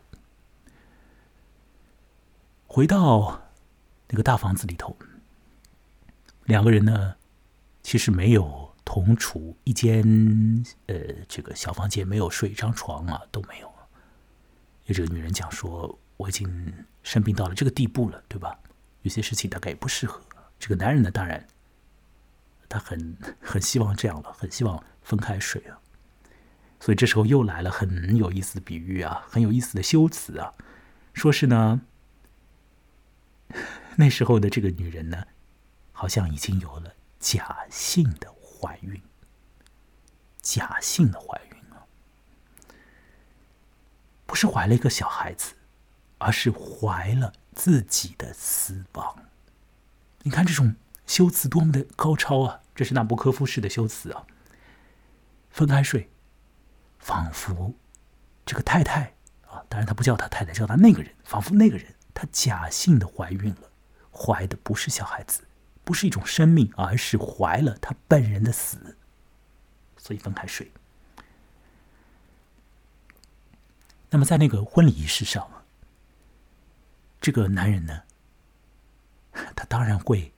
[2.65, 3.41] 回到
[4.07, 4.95] 那个大房子里头，
[6.45, 7.15] 两个人呢
[7.83, 10.95] 其实没有同处一间呃
[11.27, 13.69] 这个小房间，没有睡一张床啊，都没有。
[14.85, 16.73] 有这个女人讲说：“我已经
[17.03, 18.57] 生病到了这个地步了，对吧？
[19.03, 20.19] 有些事情大概也不适合。”
[20.57, 21.45] 这个男人呢，当然
[22.69, 25.79] 他很很希望这样了，很希望分开睡啊。
[26.79, 30.53] 所以这时候又来了很有意思的比喻啊，很有意思的修辞啊，
[31.13, 31.81] 说是呢，
[33.97, 35.25] 那时候的这个女人呢，
[35.91, 39.01] 好像已经有了假性的怀孕，
[40.41, 41.83] 假性的怀孕啊，
[44.25, 45.55] 不是怀了一个小孩子，
[46.17, 49.25] 而是怀了自己的死亡。
[50.21, 50.75] 你看这种
[51.09, 52.61] 修辞多么的高超啊！
[52.75, 54.27] 这是纳博科夫式的修辞啊，
[55.49, 56.11] 分开睡。
[56.99, 57.73] 仿佛
[58.45, 59.15] 这个太太
[59.47, 61.15] 啊，当然他不叫他太太，叫他那个人。
[61.23, 63.71] 仿佛那个人他假性的怀孕了，
[64.11, 65.41] 怀的不是小孩子，
[65.83, 68.95] 不是一种生命，而是怀了他本人的死。
[69.97, 70.71] 所以分开睡。
[74.11, 75.49] 那么在那个婚礼仪式上，
[77.19, 78.03] 这个男人呢，
[79.55, 80.31] 他当然会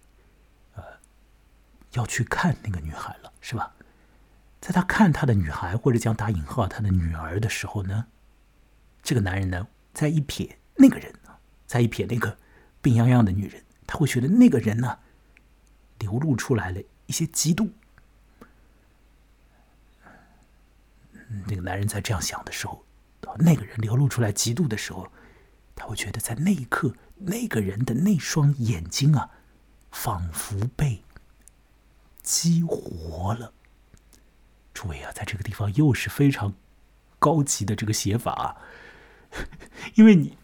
[1.94, 3.74] 要去看那个女孩了，是吧？
[4.60, 8.06] 在他看他的女孩，或者讲打引号他的女儿的时候呢，
[9.02, 11.32] 这个男人呢，在一瞥那个人呢，
[11.66, 12.38] 在一瞥那个
[12.82, 15.00] 病殃殃的女人，他会觉得那个人呢，
[16.00, 17.70] 流露出来了一些嫉妒。
[21.48, 22.86] 那个男人在这样想的时候，
[23.40, 25.12] 那个人流露出来嫉妒的时候，
[25.76, 29.32] 他会觉得在那一刻，那个人的那双眼睛啊，
[29.92, 31.02] 仿佛被
[32.22, 33.54] 激活了。
[34.74, 36.54] 诸位啊，在这个地方又是非常
[37.20, 38.58] 高级的这个写法啊，
[39.96, 40.38] 因为你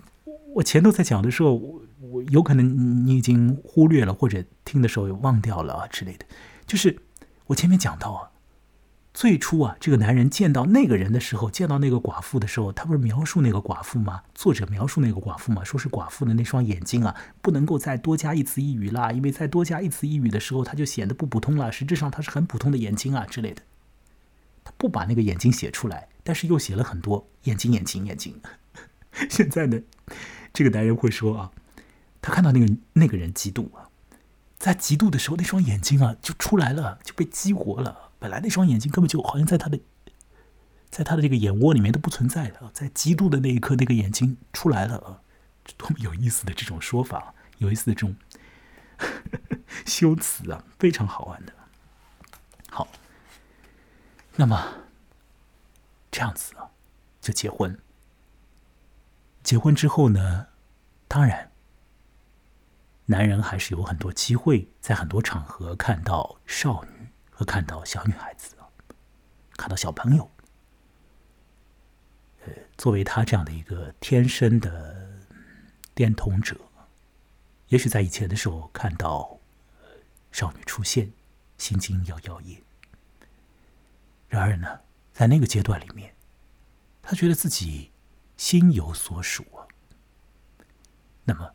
[0.56, 6.26] 我前头在讲的时候，我我有可能你已经忽略了，或者听的时候也忘掉了啊之类的。
[6.66, 7.02] 就是
[7.46, 8.32] 我前面讲到啊，
[9.18, 14.22] 最初啊，这个男人见到那个人的时候，见到那个寡妇的时候，他不是描述那个寡妇吗？
[14.36, 21.72] 作者描述那个寡妇嘛，说是寡妇的那双眼睛啊，不能够再多加一词一语啦，因为再多加一词一语的时候，他就显得不普通了。
[21.72, 23.64] 实质上，他是很普通的眼睛啊之类的。
[24.64, 28.40] 他不把那个眼睛写出来，但是又写了很多眼睛、眼睛、眼睛。
[29.32, 29.80] 现在呢，
[30.54, 31.52] 这个男人会说啊，
[32.22, 33.90] 他看到那个那个人嫉妒啊，
[34.60, 38.07] 在嫉妒的时候，那双眼睛啊就出来了，就被激活了。
[38.20, 39.80] 本来那双眼睛根本就好像在他的，
[40.90, 45.22] 在他的这个眼窝里面都不存在的，在嫉妒的那一刻，那个眼睛出来了啊，
[45.78, 48.16] 多么有意思的这种说法，有意思的这种
[49.86, 51.54] 修辞啊，非常好玩的。
[52.70, 52.88] 好。
[54.40, 54.72] 那么，
[56.12, 56.70] 这样子啊，
[57.20, 57.76] 就结婚。
[59.42, 60.46] 结婚之后呢，
[61.08, 61.50] 当然，
[63.08, 66.97] 男人还是有很多机会在很多场合看到少女
[67.38, 68.56] 和看到小女孩子，
[69.52, 70.32] 看到小朋友。
[72.44, 75.20] 呃，作为他这样的一个天生的
[75.94, 76.60] 电童者，
[77.68, 79.40] 也许在以前的时候看到
[80.32, 81.12] 少女出现，
[81.60, 82.60] 心惊摇摇曳。
[84.30, 84.82] 然而呢，
[85.14, 86.16] 在那个阶段里面，
[87.04, 87.92] 他觉得自己
[88.36, 89.62] 心有所属啊。
[91.24, 91.54] 那么，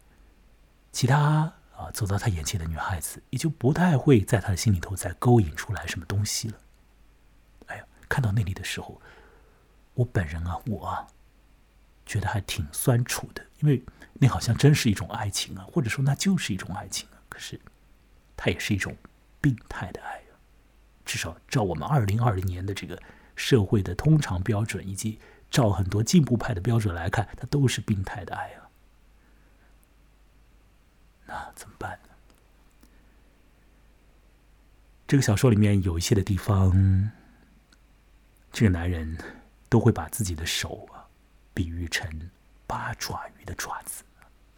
[0.93, 6.59] 其他啊走到他眼前的女孩子，也就不太会在他的心里头再勾引出来什么东西了。
[7.67, 9.01] 哎呀，看到那里的时候，
[9.95, 11.07] 我本人啊，我啊，
[12.07, 13.83] 觉得还挺酸楚的，因为
[14.15, 17.19] 那好像真是一种爱情啊，或者说那就是一种爱情啊。
[17.29, 17.61] 可是，
[18.37, 18.97] 它也是一种
[19.41, 20.33] 病态的爱啊。
[21.05, 23.01] 至少照我们二零二零年的这个
[23.35, 25.19] 社会的通常标准，以及
[25.51, 28.62] 照很多进步派的标准来看，它都是病态的爱啊。
[31.33, 32.11] 那怎么办呢？
[35.07, 37.11] 这个小说里面有一些的地方，
[38.53, 39.17] 这个男人
[39.71, 41.09] 都会把自己的手啊
[41.55, 42.31] 比喻成
[42.67, 44.05] 八爪鱼的爪子，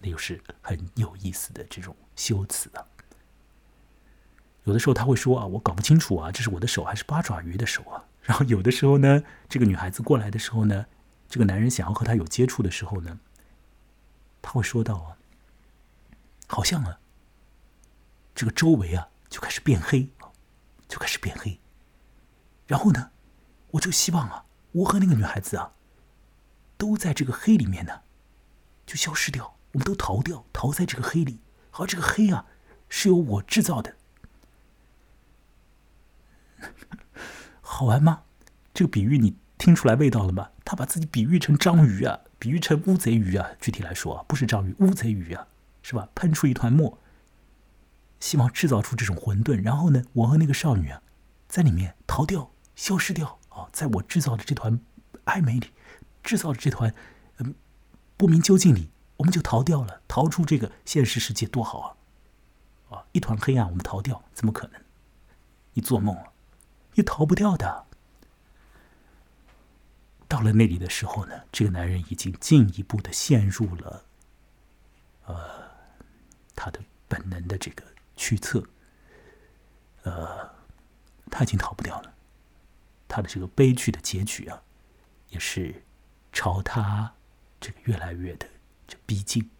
[0.00, 2.84] 那又是很有意思的这种修辞啊。
[4.64, 8.02] 有的时候他会说啊，我搞不清楚啊，这是我的手还是八爪鱼的手啊？
[8.22, 10.86] 然后有的时候呢，这个女孩子过来的时候呢，
[11.28, 13.20] 这个男人想要和她有接触的时候呢，
[14.42, 15.16] 他会说到啊，
[16.46, 16.98] 好像啊，
[18.34, 20.10] 这个周围啊就开始变黑，
[20.88, 21.60] 就开始变黑。
[22.66, 23.10] 然后呢，
[23.72, 25.72] 我就希望啊，我和那个女孩子啊，
[26.76, 28.02] 都在这个黑里面呢，
[28.86, 31.40] 就消失掉，我们都逃掉，逃在这个黑里。
[31.72, 32.46] 而这个黑啊，
[32.88, 33.96] 是由我制造的。
[37.60, 38.22] 好玩吗？
[38.72, 40.50] 这个比喻你听出来味道了吗？
[40.64, 43.50] 他把自己比喻成章鱼啊，比喻成乌贼鱼啊。
[43.60, 45.46] 具体来说啊，不是章鱼，乌贼鱼啊，
[45.84, 46.08] 是吧？
[46.14, 46.98] 喷出一团墨，
[48.18, 49.62] 希望制造出这种混沌。
[49.62, 51.02] 然后呢，我和那个少女啊，
[51.46, 54.80] 在里面逃掉、消失掉啊，在我制造的这团
[55.26, 55.72] 暧昧里，
[56.22, 56.94] 制造的这团
[57.36, 57.54] 嗯
[58.16, 61.78] 不明究竟里，我们就逃掉了，逃出这个现实世界多好
[62.88, 62.96] 啊！
[62.96, 64.80] 啊，一团黑暗，我们逃掉，怎么可能？
[65.74, 66.32] 你做梦了，
[66.94, 67.84] 你逃不掉的。
[70.26, 74.04] 到了那里的时候呢，这个男人已经进一步的陷入了，
[75.26, 75.63] 呃，
[76.54, 77.84] 他的本能的这个
[78.16, 78.64] 驱策，
[80.02, 80.54] 呃，
[81.30, 82.14] 他已经逃不掉了。
[83.08, 84.62] 他的这个悲剧的结局啊，
[85.28, 85.84] 也是
[86.32, 87.14] 朝他
[87.60, 88.48] 这个越来越的
[88.86, 89.50] 这逼近。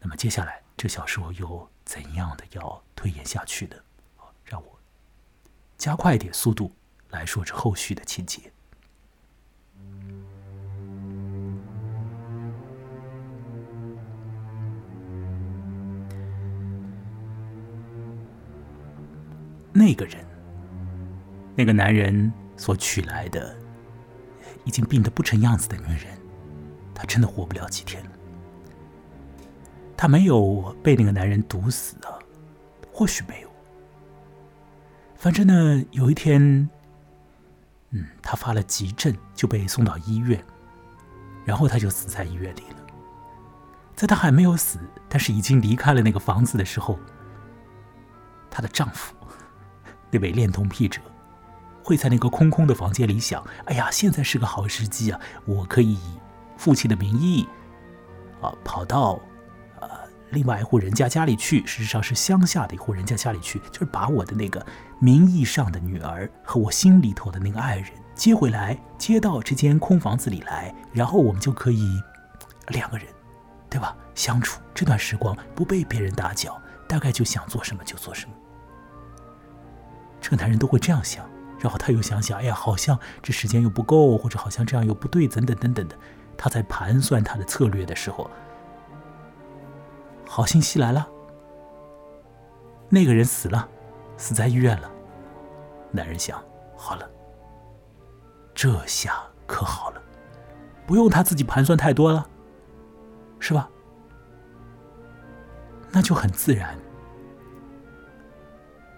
[0.00, 3.76] 那么接下来这小说又怎样的要推演下去呢？
[4.44, 4.78] 让我
[5.76, 6.72] 加快一点速度
[7.08, 8.52] 来说这后续的情节。
[19.76, 20.24] 那个人，
[21.56, 23.56] 那个男人所娶来的
[24.62, 26.16] 已经病得不成样子的女人，
[26.94, 28.10] 她真的活不了几天了。
[29.96, 32.14] 她没有被那个男人毒死啊，
[32.92, 33.48] 或许没有。
[35.16, 36.70] 反正呢，有一天，
[37.90, 40.40] 嗯，她发了急症，就被送到医院，
[41.44, 42.76] 然后她就死在医院里了。
[43.96, 46.96] 在她还没有死，但是已经离开了那个房子的时候，
[48.48, 49.16] 她的丈夫。
[50.14, 51.00] 这位恋童癖者
[51.82, 55.20] 会在那个空空的房间里想：“哎呀，现在是个好时机啊！
[55.44, 56.20] 我可以以
[56.56, 57.48] 父亲的名义，
[58.40, 59.18] 啊，跑到
[59.80, 59.90] 呃
[60.30, 64.64] 另外一户人家家里去，事实上是乡下的一户人家家里去，就是把我的那个
[65.00, 72.00] 名义上的女儿和我心里头的那个爱人接回来，接到这间空房子里来，然后我们就可以
[72.68, 73.08] 两个人，
[73.68, 73.96] 对吧？
[74.14, 76.56] 相处这段时光不被别人打搅，
[76.88, 78.32] 大概就想做什么就做什么。”
[80.24, 81.22] 这个男人都会这样想，
[81.58, 85.94] 然后他又想想，哎呀，好像这时间又不够，或者好像这样又不对，等等等等的。
[86.38, 88.30] 他在盘算他的策略的时候，
[90.26, 91.06] 好信息来了，
[92.88, 93.68] 那个人死了，
[94.16, 94.90] 死在医院了。
[95.90, 96.42] 男人想，
[96.74, 97.06] 好了，
[98.54, 100.00] 这下可好了，
[100.86, 102.26] 不用他自己盘算太多了，
[103.38, 103.68] 是吧？
[105.90, 106.78] 那就很自然，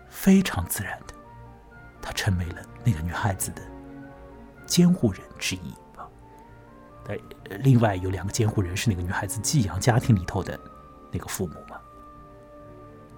[0.06, 0.96] 非常自然。
[2.06, 3.60] 他成为了那个女孩子的
[4.64, 6.06] 监护人之一啊。
[7.04, 7.20] 对，
[7.58, 10.56] 另外有两个监护人是那个女孩子寄养家庭里头的
[11.10, 11.80] 那个父母嘛。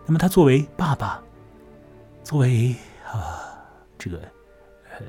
[0.07, 1.22] 那么他作为爸爸，
[2.24, 2.74] 作为
[3.05, 3.61] 啊
[3.99, 4.22] 这个
[4.99, 5.05] 呃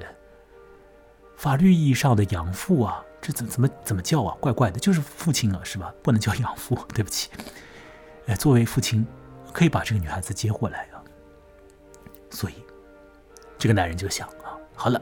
[1.38, 4.36] 法律意义上的养父啊，这怎怎么怎么叫啊？
[4.42, 5.94] 怪怪的，就是父亲了是吧？
[6.04, 7.30] 不能叫养父，对不起。
[8.26, 9.08] 呃，作为父亲，
[9.54, 11.00] 可以把这个女孩子接过来啊。
[12.30, 12.56] 所以。
[13.60, 15.00] 这个男人就想啊，好了，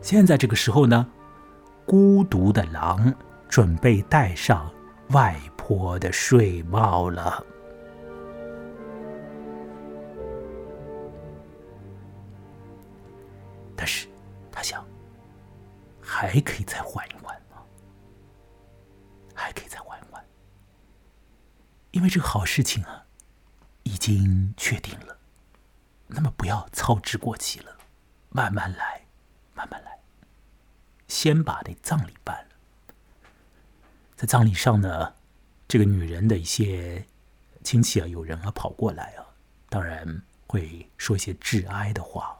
[0.00, 1.06] 现在这个时候呢，
[1.84, 3.14] 孤独的狼
[3.46, 4.72] 准备戴上
[5.10, 7.44] 外婆的睡帽了。
[13.76, 14.08] 但是，
[14.50, 14.82] 他想，
[16.00, 17.62] 还可以再缓一缓吗？
[19.34, 20.24] 还可以再缓一缓，
[21.90, 23.04] 因为这个好事情啊，
[23.82, 25.17] 已经确定了。
[26.08, 27.76] 那么不要操之过急了，
[28.30, 29.02] 慢慢来，
[29.54, 29.98] 慢慢来。
[31.06, 32.94] 先把那葬礼办了，
[34.16, 35.14] 在葬礼上呢，
[35.66, 37.06] 这个女人的一些
[37.62, 39.24] 亲戚啊、友人啊跑过来啊，
[39.68, 42.36] 当然会说一些致哀的话。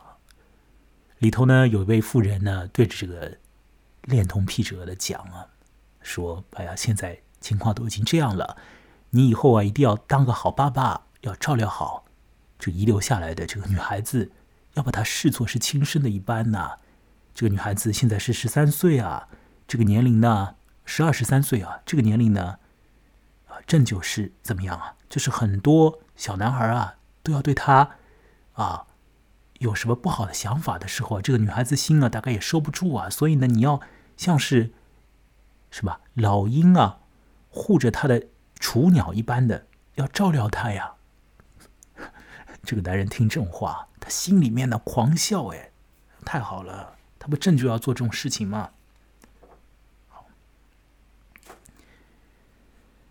[1.18, 3.38] 里头呢，有一位妇人呢，对着这个
[4.02, 5.46] 恋童癖者的讲啊，
[6.00, 8.56] 说：“哎呀，现在情况都已经这样了，
[9.10, 12.04] 你以后啊，一定要当个好爸爸，要照料好。”
[12.58, 14.32] 这遗留下来的这个女孩子，
[14.74, 16.78] 要把她视作是亲生的一般呐。
[17.34, 19.28] 这个女孩子现在是十三岁啊，
[19.68, 22.58] 这个年龄呢，十二十三岁啊，这个年龄呢，
[23.46, 24.96] 啊，正就是怎么样啊？
[25.08, 27.96] 就是很多小男孩啊，都要对她
[28.54, 28.86] 啊，
[29.60, 33.08] 有什么不好的想法的时候，这个女孩子心啊，大概也收不住啊。
[33.08, 33.80] 所以呢，你要
[34.16, 34.72] 像是，
[35.70, 36.00] 是吧？
[36.14, 36.98] 老鹰啊，
[37.48, 38.26] 护着它的
[38.58, 40.94] 雏鸟一般的，要照料她呀。
[42.68, 45.70] 这个男人听这种话，他心里面呢狂笑，哎，
[46.22, 48.72] 太好了，他不正就要做这种事情吗？
[50.10, 50.26] 好，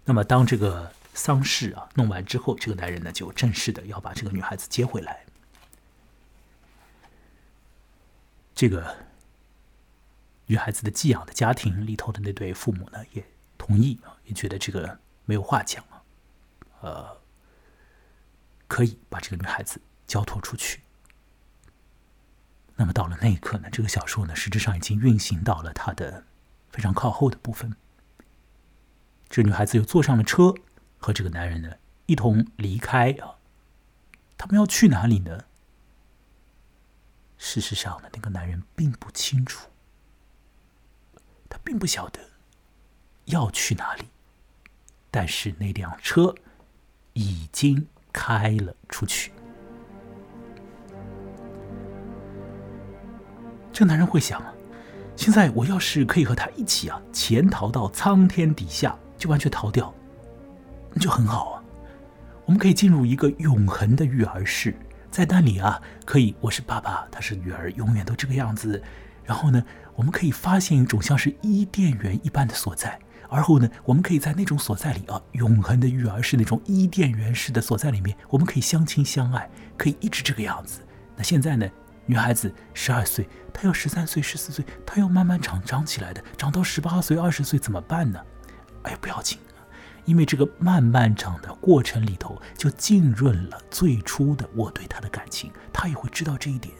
[0.05, 5.25] 那么当这个丧事啊弄完之后，这个男人呢就正式的要把这个女孩子接回来。
[8.53, 8.95] 这个
[10.45, 13.25] 女孩子的寄养的家庭里头的那对父母呢也
[13.57, 16.03] 同意啊，也觉得这个没有话讲啊，
[16.81, 17.16] 呃。
[18.67, 20.81] 可以把这个女孩子交托出去。
[22.75, 26.25] 那么到了那一刻呢，这个小说呢，实质上已经运行到了它的
[26.69, 27.75] 非常靠后的部分。
[29.29, 30.53] 这女孩子又坐上了车，
[30.97, 31.73] 和这个男人呢
[32.05, 33.35] 一同离开啊。
[34.37, 35.45] 他们要去哪里呢？
[37.39, 39.69] 事实上呢，那个男人并不清楚，
[41.49, 42.19] 他并不晓得
[43.25, 44.05] 要去哪里，
[45.09, 46.35] 但是那辆车
[47.13, 47.87] 已经
[48.17, 49.31] 开了出去。
[53.71, 54.51] 这男人会想啊，
[55.15, 59.93] 现在我要是可以和他一起啊，潜逃到苍天底下，就完全逃掉，
[60.93, 61.63] 那就很好啊。
[62.43, 64.73] 我们可以进入一个永恒的育儿室。
[65.11, 68.81] 在那里啊，可以，我是爸爸，他是女儿，永远都这个样子。
[69.23, 69.63] 然后呢，
[69.95, 72.97] 我们可以发现一种像是伊甸园一般的所在。
[73.29, 80.79] 而后呢，我们可以在那种所在里啊，永恒的育儿是那种伊甸园式的所在里面，我们可以相亲相爱，可以一直这个样子。
[81.15, 81.67] 那现在呢，
[82.05, 88.19] 女孩子十二岁，她要十三岁、十四岁，她要慢慢长长起来的，长到十八岁、二十岁怎么办呢？
[88.83, 89.37] 哎，不要紧。
[90.05, 96.73] 因为这个慢慢长的过程里头，就浸润了最初的我对他的感情，他也会知道这一点。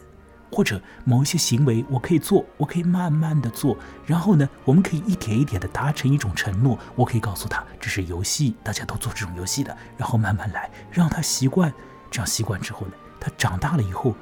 [0.50, 3.76] 或者某一些行为，我可以做，我可以慢慢的做，
[4.06, 6.78] 然后呢，我们可以一点一点的达成一种承诺。
[6.94, 11.72] 我可以告诉他，这是游戏，大家都做这种游戏的，然后慢慢来，让他习惯。
[12.10, 14.14] 这样习惯之后呢，他长大了以后，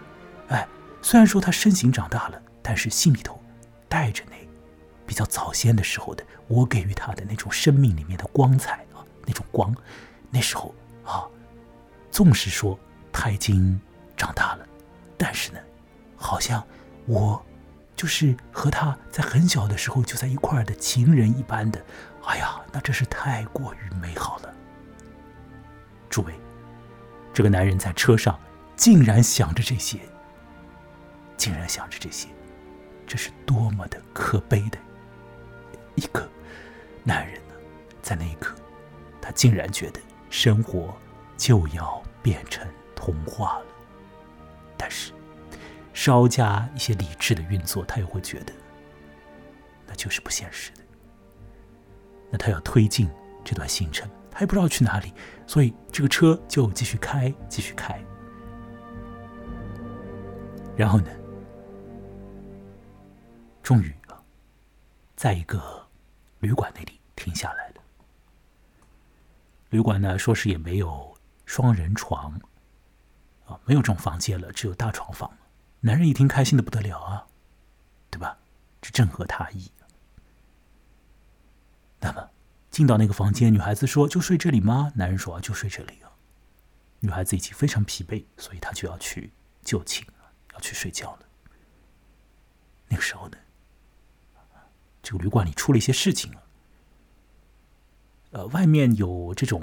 [0.49, 0.67] 哎，
[1.01, 3.41] 虽然说他身形长大了，但是心里头
[3.89, 4.37] 带着那
[5.07, 9.07] 比较早先的时候的我给予他的那种生命里面的光彩啊。
[9.25, 9.75] 那种光，
[10.31, 10.75] 那时候
[11.05, 11.25] 啊，
[12.11, 12.79] 纵使说
[13.13, 13.81] 他已经
[14.17, 14.67] 长大了，
[15.17, 15.59] 但是呢，
[16.27, 16.67] 好像
[17.07, 17.41] 我
[17.95, 21.81] 就是和他在很小的时候就在一块的情人一般的，
[22.25, 24.53] 哎呀，那真是太过于美好了。
[26.11, 26.35] 诸位，
[27.33, 28.37] 这个男人在车上
[28.75, 30.01] 竟然想着这些，
[31.37, 32.27] 竟然想着这些，
[33.07, 34.79] 这是多么的可悲的
[35.95, 36.29] 一个
[37.05, 37.55] 男人呢，
[38.03, 38.53] 在那一刻。
[39.23, 40.93] 他竟然觉得生活
[41.37, 42.67] 就要变成
[42.97, 43.67] 童话了，
[44.77, 45.13] 但是
[45.97, 48.53] 稍加一些理智的运作，他又会觉得
[49.87, 50.83] 那就是不现实的。
[52.31, 53.09] 那他要推进
[53.43, 55.15] 这段行程，他也不知道去哪里，
[55.47, 57.99] 所以这个车就继续开，继续开。
[60.77, 61.09] 然后呢，
[63.63, 64.21] 终于啊，
[65.17, 65.89] 在一个
[66.41, 67.75] 旅馆那里停下来了。
[69.71, 71.17] 旅馆呢，说是也没有
[71.47, 72.39] 双人床，
[73.47, 75.31] 啊，没有这种房间了，只有大床房。
[75.81, 77.27] 男人一听，开心的不得了啊，
[78.11, 78.39] 对吧？
[78.81, 79.71] 这正合他意。
[82.01, 82.31] 那么
[82.71, 86.11] 进到那个房间，女孩子说：“就睡这里吗？”男人说：“就睡这里啊。”
[87.01, 91.27] 女孩子已经非常疲惫，所以她就要去就寝了，要去睡觉了。
[92.89, 93.39] 那个时候呢，
[95.03, 96.43] 这个旅馆里出了一些事情啊。
[98.31, 99.61] 呃，外面有这种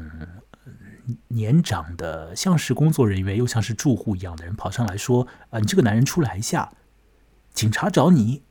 [1.28, 6.74] 年长的，像是工作人员又像是住户一样的人跑上来说：“啊，你这个男人出来一下，
[7.54, 8.44] 警察找你。”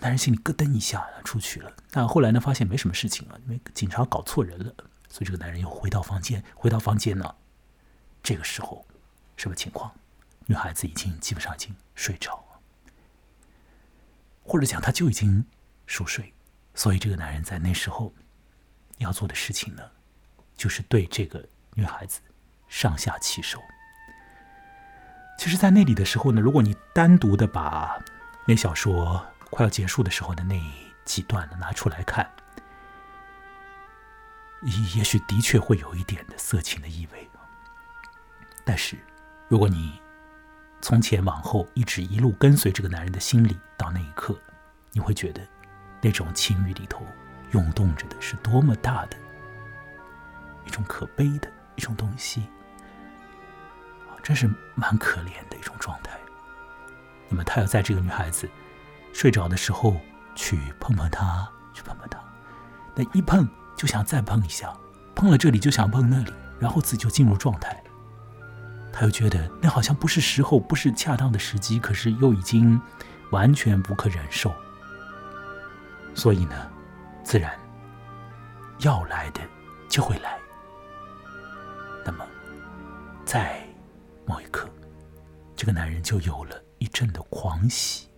[0.00, 1.72] 男人心里咯噔一下，出去了。
[1.90, 4.74] 但后来呢，发现没什么事情了，因为警察搞错人了，
[5.08, 6.42] 所以这个男人又回到房间。
[6.54, 7.34] 回到房间呢，
[8.22, 8.86] 这个时候
[9.36, 9.92] 什么情况？
[10.46, 12.60] 女孩子已经基本上已经睡着了，
[14.42, 15.44] 或者讲他就已经
[15.86, 16.32] 熟睡，
[16.74, 18.12] 所以这个男人在那时候。
[18.98, 19.82] 要做的事情呢，
[20.60, 21.42] 就是对这个
[21.72, 22.20] 女孩子
[22.68, 23.58] 上下其手。
[25.38, 27.98] 其实，在那里的时候呢，如果你单独的把
[28.46, 30.60] 那小说快要结束的时候的那
[31.06, 32.30] 几段呢拿出来看，
[34.94, 37.26] 也许的确会有一点的色情的意味。
[38.62, 38.98] 但是，
[39.48, 39.98] 如果你
[40.82, 44.38] 从前往后一直一路跟随这个男人的心里，到那一刻，
[44.92, 45.40] 你会觉得
[46.02, 47.02] 那种情欲里头。
[47.52, 49.16] 涌动着的是多么大的
[50.70, 52.44] 一种可悲的一种东西！
[54.22, 56.16] 真是蛮可怜的一种状态。
[57.28, 58.48] 那么他要在这个女孩子
[59.12, 59.96] 睡着的时候
[60.36, 62.20] 去碰碰她，去碰碰她，
[62.94, 64.72] 那一碰就想再碰一下，
[65.16, 67.82] 碰了这里就想碰那里，然后自己就进入状态。
[68.92, 72.80] 他又觉得那好像不是时候，不是恰当的时机，可是又已经
[73.30, 74.54] 完全不可忍受，
[76.14, 76.70] 所以呢？
[77.24, 77.52] 自然
[78.78, 79.40] 要来的
[79.88, 80.39] 就会来。
[82.04, 82.26] 那么，
[83.24, 83.60] 在
[84.26, 84.68] 某一刻，
[85.54, 88.08] 这个男人就有了一阵的狂喜。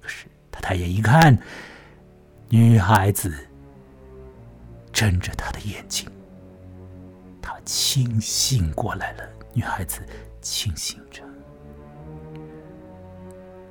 [0.00, 1.36] 可是他抬眼一看，
[2.48, 3.32] 女孩子
[4.92, 6.10] 睁着他的眼睛，
[7.40, 9.24] 他清醒过来了。
[9.54, 10.00] 女孩子
[10.40, 11.22] 清醒着，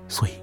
[0.07, 0.33] 所以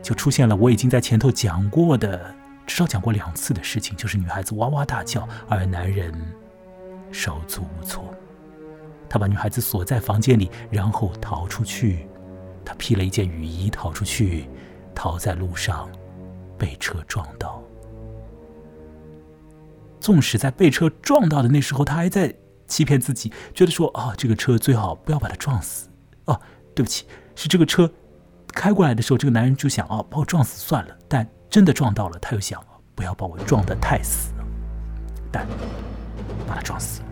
[0.00, 2.34] 就出现了我已经在前头讲过的。
[2.66, 6.14] 至少讲过两次的事情，就是女孩子哇哇大叫，而男人
[7.10, 8.04] 手足无措。
[9.08, 12.06] 他把女孩子锁在房间里，然后逃出去。
[12.64, 14.48] 他披了一件雨衣逃出去，
[14.94, 15.88] 逃在路上，
[16.56, 17.60] 被车撞到。
[19.98, 22.32] 纵使在被车撞到的那时候，他还在
[22.68, 25.88] 欺骗自己，觉得说啊，这个车最好不要把他撞死。
[26.26, 26.40] 哦，
[26.74, 27.90] 对不起，是这个车
[28.48, 30.96] 开过来的时候，这个男人就想哦，把我撞死算了。
[31.08, 32.62] 但真的撞到了，他又想
[32.94, 34.32] 不要把我撞得太死，
[35.32, 35.44] 但
[36.46, 37.02] 把他撞死。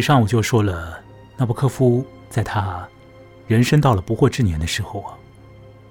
[0.00, 0.98] 以上我就说了，
[1.36, 2.88] 纳博科夫在他
[3.46, 5.12] 人生到了不惑之年的时候啊，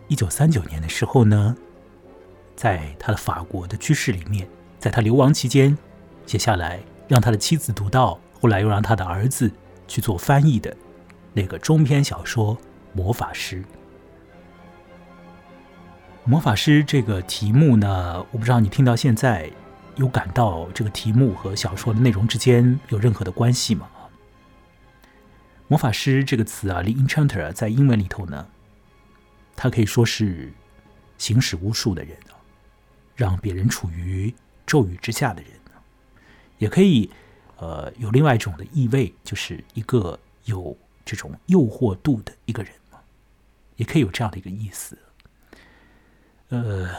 [0.08, 1.56] 一九三九年的时候呢，
[2.56, 4.50] 在他的法国的居室里面，
[4.80, 5.78] 在他流亡期间
[6.26, 9.52] 写下来，让他的妻子读到，后来又让他的儿子
[9.88, 10.76] 去做翻译的
[11.32, 12.56] 那个中篇小说
[12.94, 13.62] 《魔法师》。
[16.24, 19.48] 魔法师这个题目呢，我不知道你听到现在。
[19.96, 23.86] 有感到这个题目和小说的内容之间有任何的关系吗？
[25.70, 28.50] 魔法师这个词啊，The Enchanter 在英文里头呢，
[29.56, 30.52] 它可以说是
[31.18, 32.36] 行使巫术的人啊，
[33.16, 34.36] 让别人处于
[34.66, 35.52] 咒语之下的人
[36.58, 37.10] 也可以
[37.58, 40.76] 呃有另外一种的意味，就是一个有
[41.06, 43.00] 这种诱惑度的一个人嘛，
[43.78, 44.98] 也可以有这样的一个意思。
[46.50, 46.90] 呃，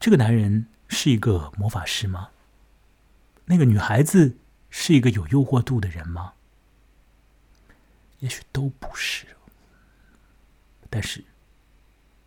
[0.00, 0.66] 这个男人。
[0.88, 2.28] 是一个魔法师吗？
[3.46, 4.36] 那个女孩子
[4.70, 6.34] 是一个有诱惑度的人吗？
[8.18, 9.26] 也许都不是，
[10.88, 11.24] 但是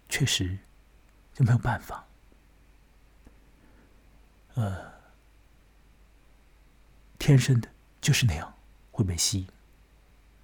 [0.07, 0.57] 确实
[1.33, 2.05] 就没有办法。
[4.55, 4.93] 呃，
[7.17, 7.69] 天生的
[8.01, 8.53] 就是那样
[8.91, 9.47] 会被吸引，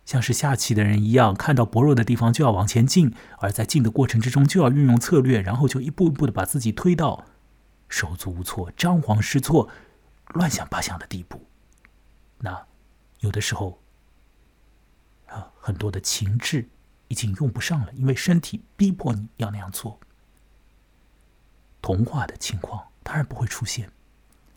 [0.06, 7.26] 像是下棋的人一样，看到薄弱的地方就要往前进，而在进的过程之中就要运用策略，然后就一步一步的把自己推到。
[7.88, 9.70] 手足无措、张皇失措、
[10.30, 11.48] 乱想八想的地步，
[12.40, 12.66] 那
[13.20, 13.80] 有的时候
[15.36, 16.68] 啊，很多的情志
[17.10, 20.00] 已经用不上了，因为身体逼迫你要那样做。
[21.82, 23.92] 童话的情况当然不会出现，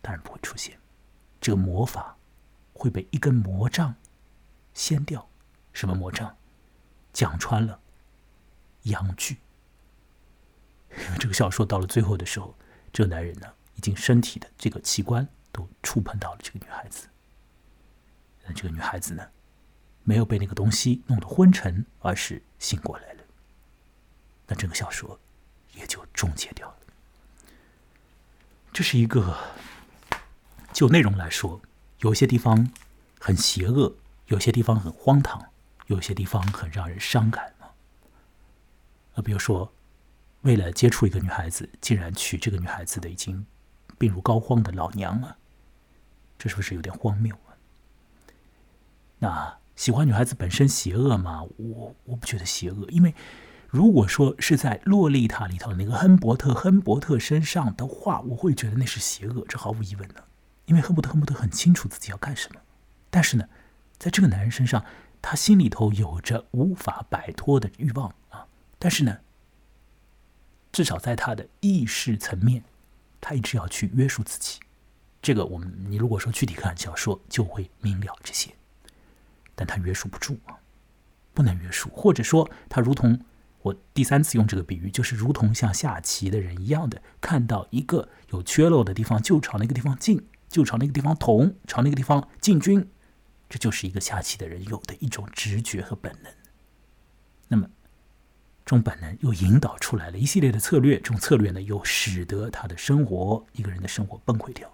[0.00, 0.78] 当然不会出现。
[1.40, 2.16] 这个魔法
[2.72, 3.94] 会被一根魔杖
[4.72, 5.28] 掀掉。
[5.72, 6.36] 什么魔杖？
[7.12, 7.80] 讲穿了，
[8.84, 9.38] 阳具。
[11.18, 12.54] 这个小说到了最后的时候。
[12.90, 13.46] 这个男人呢，
[13.76, 17.06] 已经身体的这个器官都触碰到了这个女孩子。
[18.44, 19.22] 那这个女孩子呢，
[20.08, 23.22] 没有被那个东西弄得昏沉，而是醒过来了。
[24.46, 25.20] 那整个小说
[25.74, 26.76] 也就终结掉了。
[28.72, 29.36] 这是一个，
[30.72, 31.60] 就内容来说，
[31.98, 32.70] 有些地方
[33.20, 33.94] 很邪恶，
[34.28, 35.44] 有些地方很荒唐，
[35.88, 37.68] 有些地方很让人伤感啊。
[39.16, 39.70] 啊，比如说。
[40.42, 43.44] 为了接触一个女孩子，竟然娶这个女孩子的已经
[43.98, 45.36] 病入膏肓的老娘啊！
[46.38, 47.58] 这是不是有点荒谬啊？
[49.18, 51.44] 那喜欢女孩子本身邪恶吗？
[51.56, 53.14] 我我不觉得邪恶，因为
[53.68, 60.24] 如果说是在洛丽塔里头那个亨伯特亨伯特身上的话，我会觉得那是邪恶，这毫无疑问的。
[60.66, 62.60] 因为亨伯特亨伯特很清楚自己要干什么，
[63.08, 63.48] 但是呢，
[63.98, 64.84] 在这个男人身上，
[65.22, 68.48] 他心里头有着无法摆脱的欲望啊！
[68.80, 69.18] 但是呢。
[70.72, 72.64] 至少在他的意识层面，
[73.20, 74.58] 他一直要去约束自己。
[75.22, 78.52] 这个我们，你如果说具体看小说，就会明了这些。
[79.58, 80.54] 但他约束不住啊，
[81.34, 83.20] 不能约束，或者说他如同
[83.62, 92.88] 我第三次用这个比喻，就是如同像下棋的人一样的，看到一个有缺漏的地方，就朝那个地方进，就朝那个地方捅，朝那个地方进军。
[93.48, 96.32] 这就是一个下棋的人有的一种直觉和本能。
[97.48, 97.68] 那么。
[98.64, 104.70] 这种本能又引导出来了一系列的策略，这种策略呢，又使得他的生活，一个人的生活崩溃掉。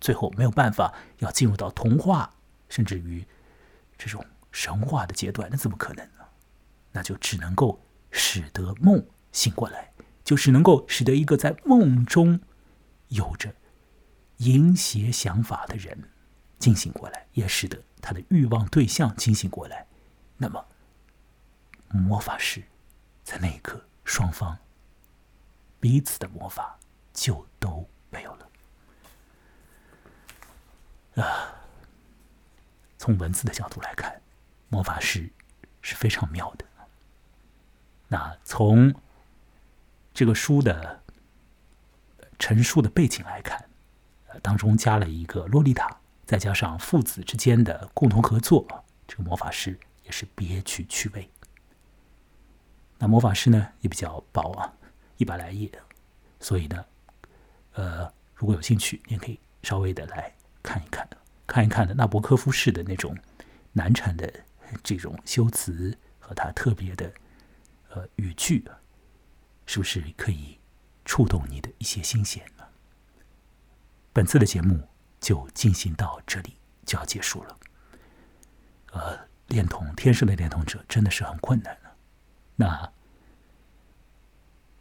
[0.00, 2.32] 最后没有办法，要进入到童话，
[2.70, 3.22] 甚至于
[3.98, 6.24] 这种神话的阶段那怎么可能呢？
[6.92, 7.78] 那就只能够
[8.10, 9.92] 使得梦醒过来
[10.24, 12.40] 就是能够使得一个在梦中
[13.08, 13.54] 有着
[14.38, 16.10] 淫邪想法的人
[16.58, 19.86] 惊醒过来也使得他的欲望对象惊醒过来
[20.36, 20.64] 那么
[21.88, 22.62] 魔法师
[23.22, 24.58] 在那一刻双方
[25.78, 26.78] 彼此的魔法
[27.12, 28.50] 就都没有了。
[31.22, 31.59] 啊
[33.00, 34.20] 从文字的角度来看，
[34.68, 35.30] 魔法师
[35.80, 36.66] 是非常妙的。
[38.08, 38.94] 那从
[40.12, 41.02] 这个书的
[42.38, 43.70] 陈述的背景来看，
[44.42, 51.30] 当中加了一个洛丽塔，再加上父子之间的共同合作，这个魔法师也是别具趣味。
[52.98, 54.70] 那魔法师呢也比较薄啊，
[55.16, 55.72] 一百来页，
[56.38, 56.84] 所以呢，
[57.72, 61.08] 呃，如果有兴趣，你可以稍微的来看一看，
[61.50, 63.18] 看一看的纳博科夫式的那种
[63.72, 64.32] 难产的
[64.84, 67.12] 这种修辞和他特别的。
[67.88, 68.64] 呃，语句
[69.66, 70.56] 是不是可以
[71.04, 72.64] 触动你的一些心弦呢？
[74.12, 76.56] 本次的节目就进行到这里，
[76.86, 77.58] 就要结束了。
[78.92, 79.18] 呃，
[79.48, 81.90] 恋童天生的恋童者真的是很困难的。
[82.54, 82.92] 那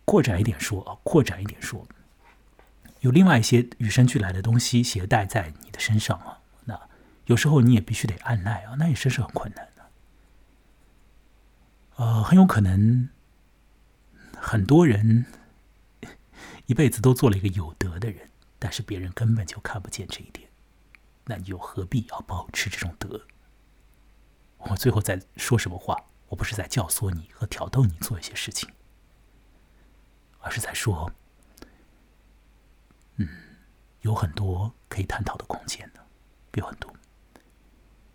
[0.06, 1.88] 扩展一点说啊，扩展一点说，
[3.00, 6.39] 有另外一些与生俱来的东西携带在你的身上啊，
[7.30, 9.92] 有时候你也必须得按耐啊，那也真是很困难的。
[11.98, 13.08] 呃，很有可能
[14.36, 15.28] 很多人
[16.66, 20.50] 一辈子都做了一个有德的人，但是别人根本就看不见这一点，
[21.26, 23.22] 那你又何必要保持这种德？
[24.58, 26.04] 我最后在说什么话？
[26.30, 28.68] 我不是在教唆你和挑逗你做一些事情，
[30.40, 31.12] 而是在说，
[33.18, 33.30] 嗯，
[34.02, 36.04] 有很多可以探讨的空间的，
[36.56, 36.92] 有很多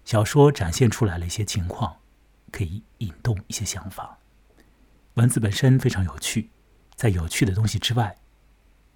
[0.05, 1.97] 小说展现出来了一些情况。
[2.53, 4.17] 可以引动一些想法，
[5.15, 6.51] 文字本身非常有趣，
[6.95, 8.17] 在有趣的东西之外，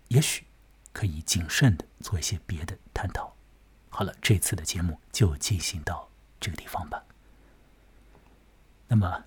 [0.06, 0.44] 也许
[0.92, 3.34] 可以谨慎的做一些别的探讨。
[3.88, 6.08] 好了，这次的节目就进行到
[6.38, 7.02] 这个地方吧。
[8.86, 9.24] 那么，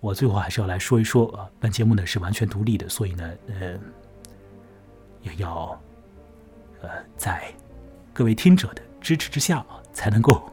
[0.00, 3.78] 我最后还是要来说一说啊，本节目呢是完全独立的，所以呢，呃，
[5.20, 5.78] 也要
[6.80, 6.88] 呃
[7.18, 7.52] 在
[8.14, 10.50] 各位听者的支持之下啊，才能够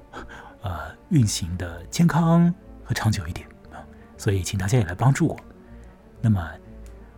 [0.62, 2.94] 呃运行的健康和。
[2.94, 3.80] 长久一点啊，
[4.18, 5.38] 所以请大家也来帮助我。
[6.20, 6.46] 那么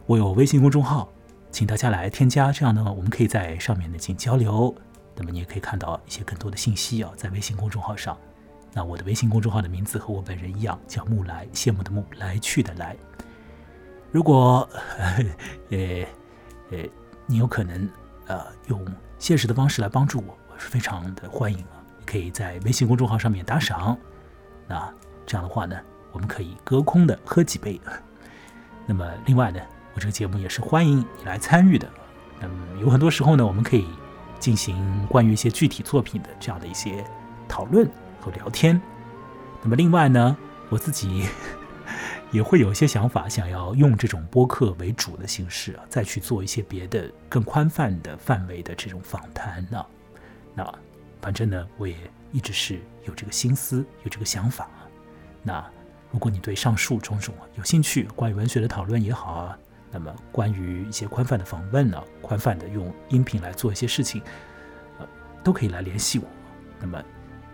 [0.06, 1.10] 我有微信公众号，
[1.52, 4.74] 请大家来添加，这样呢，我们可以在上面呢进行交流。
[5.16, 8.18] 那么你也可以看到一些更多的信息啊，在微信公众号上。
[8.72, 12.96] 那我的微信公众号的名字和我本人一样，叫木来，羡慕的慕，来去的来。
[14.12, 14.70] 如果
[15.70, 16.06] 呃
[16.70, 16.78] 呃
[17.26, 17.90] 你有可能
[18.28, 18.86] 呃用
[19.18, 21.83] 现实的方式来帮助我，我是非常的欢迎啊。
[22.06, 23.98] 可以在微信公众号上面打赏，
[24.68, 24.94] 那。
[25.26, 25.80] 这样的话呢，
[26.12, 27.80] 我们可以隔空的喝几杯。
[28.86, 29.62] 那么，另外呢，
[29.94, 31.90] 我这个节目也是欢迎你来参与的。
[32.42, 33.88] 那么，有很多时候呢，我们可以
[34.40, 37.06] 进行关于一些具体作品的这样的一些
[37.48, 37.90] 讨论
[38.20, 38.80] 和聊天。
[39.62, 40.36] 那么，另外呢，
[40.68, 41.26] 我自己
[42.32, 49.84] 也会有一些想法，想要用这种播客为主的形式啊，再去做一些别的更宽泛的范围的这种访谈呢。
[50.54, 50.70] 那
[51.24, 51.96] 反正呢，我也
[52.34, 54.70] 一直是有这个心思，有这个想法。
[55.42, 55.66] 那
[56.12, 59.58] 如果你对上述种种有兴趣，关于文学的讨论也好啊，
[59.90, 64.22] 那么关于一些宽泛的访问呢，宽泛的用音频来做一些事情，
[65.00, 65.08] 呃，
[65.46, 66.26] 都可以来联系我。
[66.78, 67.02] 那么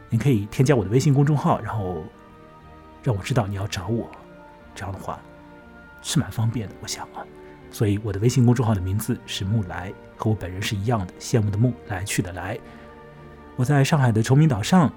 [0.10, 2.04] 您可以添加我的微信公众号，然后
[3.04, 4.10] 让我知道你要找我，
[4.74, 5.22] 这样的话
[6.02, 7.24] 是蛮方便的，我想啊。
[7.70, 12.58] 所以我的微信公众号的名字是木来，和我本人是一样的，羡慕的慕，来去的来。
[13.60, 14.90] 我在上海的崇明岛上，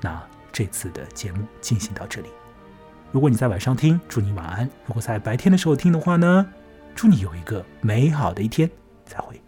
[0.00, 0.20] 那。
[0.54, 2.28] 这次的节目进行到这里。
[3.10, 6.46] 如果你在晚上听，祝你晚安；如果在白天的时候听的话呢，
[6.94, 8.70] 祝你有一个美好的一天。
[9.06, 9.41] 再会。